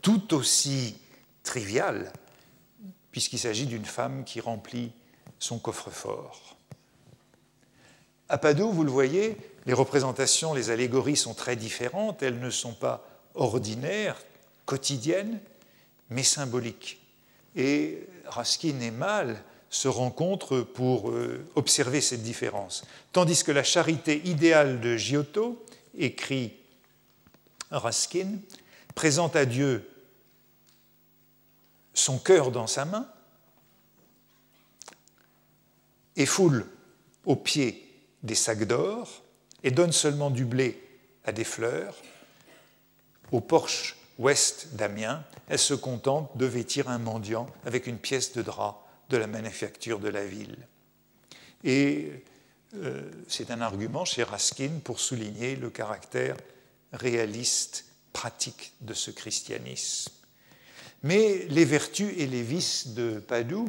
[0.00, 0.94] tout aussi
[1.42, 2.12] trivial,
[3.10, 4.92] puisqu'il s'agit d'une femme qui remplit
[5.40, 6.56] son coffre-fort.
[8.28, 9.36] À Padoue, vous le voyez,
[9.66, 14.22] les représentations, les allégories sont très différentes, elles ne sont pas ordinaires,
[14.66, 15.40] quotidiennes,
[16.08, 17.00] mais symboliques.
[17.56, 22.84] Et Raskin et Mal se rencontrent pour euh, observer cette différence.
[23.10, 25.60] Tandis que la charité idéale de Giotto,
[25.96, 26.52] écrit
[27.70, 28.38] Raskin,
[28.94, 29.88] présente à Dieu
[31.94, 33.08] son cœur dans sa main
[36.16, 36.66] et foule
[37.24, 37.84] aux pieds
[38.22, 39.22] des sacs d'or
[39.62, 40.82] et donne seulement du blé
[41.24, 41.96] à des fleurs.
[43.32, 48.42] Au porche ouest d'Amiens, elle se contente de vêtir un mendiant avec une pièce de
[48.42, 50.56] drap de la manufacture de la ville.
[51.64, 52.24] Et
[52.76, 56.36] euh, c'est un argument chez Raskin pour souligner le caractère
[56.92, 60.12] réaliste pratique de ce christianisme.
[61.02, 63.68] Mais les vertus et les vices de Padoue,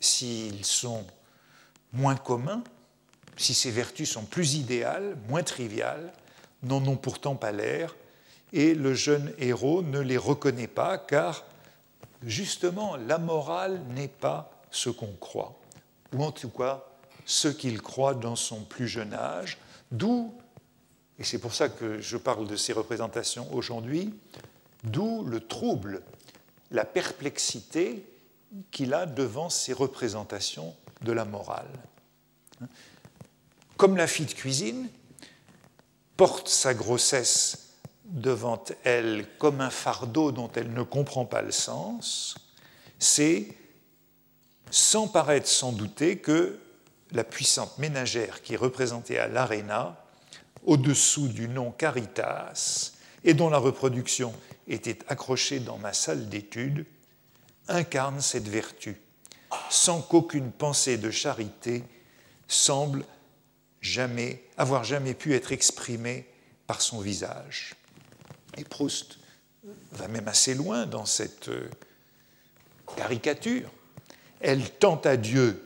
[0.00, 1.06] s'ils sont
[1.92, 2.62] moins communs,
[3.36, 6.12] si ces vertus sont plus idéales, moins triviales,
[6.62, 7.96] n'en ont pourtant pas l'air,
[8.52, 11.44] et le jeune héros ne les reconnaît pas, car
[12.22, 15.58] justement la morale n'est pas ce qu'on croit,
[16.12, 16.84] ou en tout cas
[17.24, 19.58] ce qu'il croit dans son plus jeune âge,
[19.90, 20.34] d'où,
[21.18, 24.14] et c'est pour ça que je parle de ces représentations aujourd'hui,
[24.84, 26.02] d'où le trouble,
[26.70, 28.04] la perplexité
[28.70, 31.70] qu'il a devant ces représentations de la morale.
[33.76, 34.88] Comme la fille de cuisine
[36.16, 42.36] porte sa grossesse devant elle comme un fardeau dont elle ne comprend pas le sens,
[42.98, 43.48] c'est
[44.70, 46.58] sans paraître sans douter que
[47.10, 50.01] la puissante ménagère qui est représentée à l'Arena,
[50.64, 52.92] au-dessous du nom Caritas,
[53.24, 54.34] et dont la reproduction
[54.68, 56.86] était accrochée dans ma salle d'études,
[57.68, 59.00] incarne cette vertu,
[59.70, 61.84] sans qu'aucune pensée de charité
[62.48, 63.04] semble
[63.80, 66.26] jamais avoir jamais pu être exprimée
[66.66, 67.74] par son visage.
[68.56, 69.18] Et Proust
[69.92, 71.68] va même assez loin dans cette euh,
[72.96, 73.70] caricature.
[74.40, 75.64] Elle tend à Dieu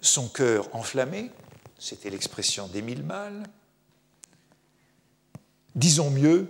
[0.00, 1.30] son cœur enflammé,
[1.78, 3.44] c'était l'expression d'Émile Malle.
[5.74, 6.46] Disons mieux,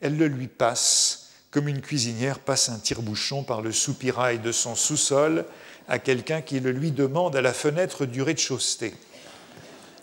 [0.00, 1.26] elle le lui passe
[1.56, 5.46] comme une cuisinière passe un tire-bouchon par le soupirail de son sous-sol
[5.88, 8.94] à quelqu'un qui le lui demande à la fenêtre du rez-de-chaussée.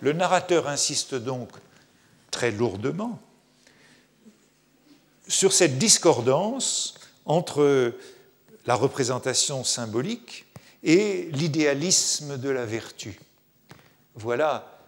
[0.02, 1.50] Le narrateur insiste donc
[2.32, 3.22] très lourdement
[5.28, 6.96] sur cette discordance
[7.26, 7.94] entre
[8.66, 10.46] la représentation symbolique
[10.82, 13.20] et l'idéalisme de la vertu.
[14.16, 14.80] Voilà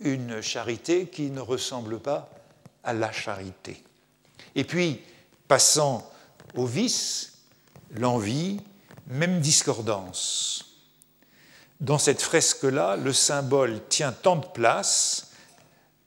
[0.00, 2.28] une charité qui ne ressemble pas
[2.84, 3.82] à la charité.
[4.54, 5.00] Et puis,
[5.48, 6.10] passant
[6.54, 7.32] au vice,
[7.94, 8.60] l'envie,
[9.08, 10.66] même discordance.
[11.80, 15.32] Dans cette fresque-là, le symbole tient tant de place,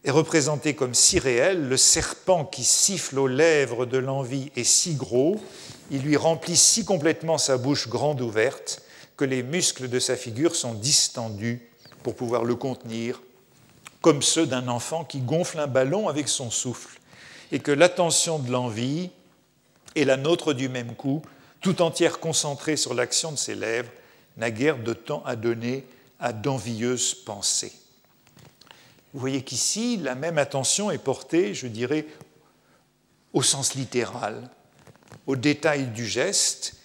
[0.04, 4.96] est représenté comme si réel, le serpent qui siffle aux lèvres de l'envie est si
[4.96, 5.40] gros,
[5.92, 8.82] il lui remplit si complètement sa bouche grande ouverte,
[9.18, 11.62] que les muscles de sa figure sont distendus
[12.04, 13.22] pour pouvoir le contenir,
[14.06, 17.00] comme ceux d'un enfant qui gonfle un ballon avec son souffle,
[17.52, 19.10] et que l'attention de l'envie
[19.96, 21.24] est la nôtre du même coup,
[21.60, 23.90] tout entière concentrée sur l'action de ses lèvres,
[24.38, 25.88] n'a guère de temps à donner
[26.20, 27.74] à d'envieuses pensées.
[29.12, 32.06] Vous voyez qu'ici, la même attention est portée, je dirais,
[33.34, 34.52] au sens littéral,
[35.26, 36.76] au détail du geste,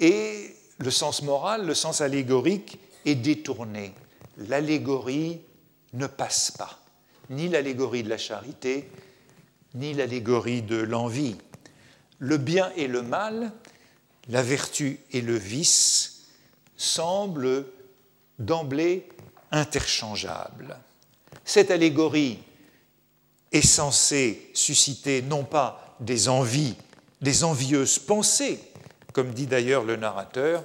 [0.00, 3.94] et le sens moral, le sens allégorique est détourné.
[4.38, 5.40] L'allégorie
[5.96, 6.78] ne passe pas,
[7.30, 8.88] ni l'allégorie de la charité,
[9.74, 11.36] ni l'allégorie de l'envie.
[12.18, 13.52] Le bien et le mal,
[14.28, 16.26] la vertu et le vice
[16.76, 17.66] semblent
[18.38, 19.08] d'emblée
[19.50, 20.76] interchangeables.
[21.44, 22.38] Cette allégorie
[23.52, 26.76] est censée susciter non pas des envies,
[27.20, 28.60] des envieuses pensées,
[29.12, 30.64] comme dit d'ailleurs le narrateur,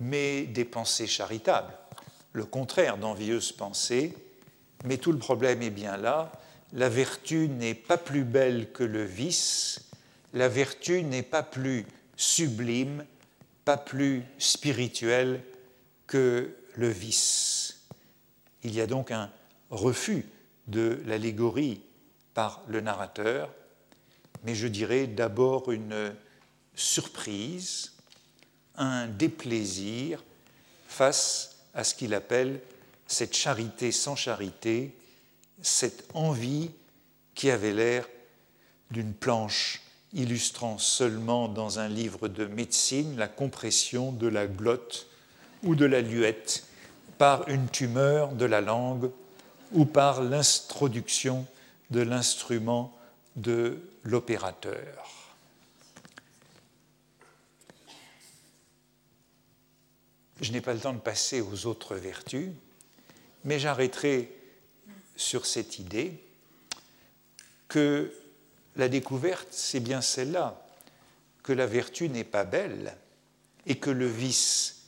[0.00, 1.72] mais des pensées charitables,
[2.32, 4.14] le contraire d'envieuses pensées,
[4.86, 6.32] mais tout le problème est bien là,
[6.72, 9.90] la vertu n'est pas plus belle que le vice,
[10.32, 11.84] la vertu n'est pas plus
[12.16, 13.04] sublime,
[13.64, 15.42] pas plus spirituelle
[16.06, 17.86] que le vice.
[18.62, 19.30] Il y a donc un
[19.70, 20.24] refus
[20.68, 21.80] de l'allégorie
[22.34, 23.52] par le narrateur,
[24.44, 26.14] mais je dirais d'abord une
[26.74, 27.92] surprise,
[28.76, 30.22] un déplaisir
[30.86, 32.60] face à ce qu'il appelle
[33.06, 34.94] cette charité sans charité,
[35.62, 36.70] cette envie
[37.34, 38.06] qui avait l'air
[38.90, 39.82] d'une planche
[40.12, 45.06] illustrant seulement dans un livre de médecine la compression de la glotte
[45.62, 46.64] ou de la luette
[47.18, 49.10] par une tumeur de la langue
[49.72, 51.46] ou par l'introduction
[51.90, 52.96] de l'instrument
[53.36, 55.06] de l'opérateur.
[60.40, 62.50] Je n'ai pas le temps de passer aux autres vertus,
[63.46, 64.30] mais j'arrêterai
[65.14, 66.20] sur cette idée
[67.68, 68.12] que
[68.76, 70.62] la découverte, c'est bien celle-là,
[71.42, 72.94] que la vertu n'est pas belle
[73.64, 74.82] et que le vice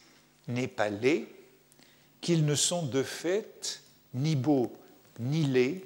[0.48, 1.26] n'est pas laid,
[2.20, 3.82] qu'ils ne sont de fait
[4.12, 4.76] ni beaux
[5.20, 5.82] ni laids,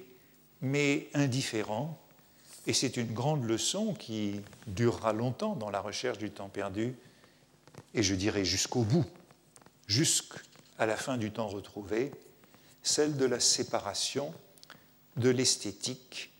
[0.60, 1.98] mais indifférents.
[2.66, 6.94] Et c'est une grande leçon qui durera longtemps dans la recherche du temps perdu,
[7.94, 9.06] et je dirais jusqu'au bout
[9.86, 12.12] jusqu'à la fin du temps retrouvé,
[12.82, 14.32] celle de la séparation
[15.16, 16.32] de l'esthétique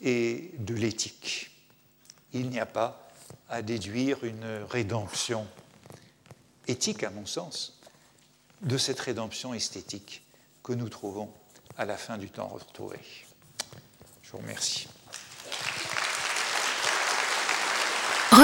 [0.00, 1.50] et de l'éthique.
[2.32, 3.08] Il n'y a pas
[3.48, 5.46] à déduire une rédemption
[6.66, 7.78] éthique, à mon sens,
[8.62, 10.24] de cette rédemption esthétique
[10.62, 11.32] que nous trouvons
[11.76, 12.98] à la fin du temps retrouvé.
[14.22, 14.88] Je vous remercie.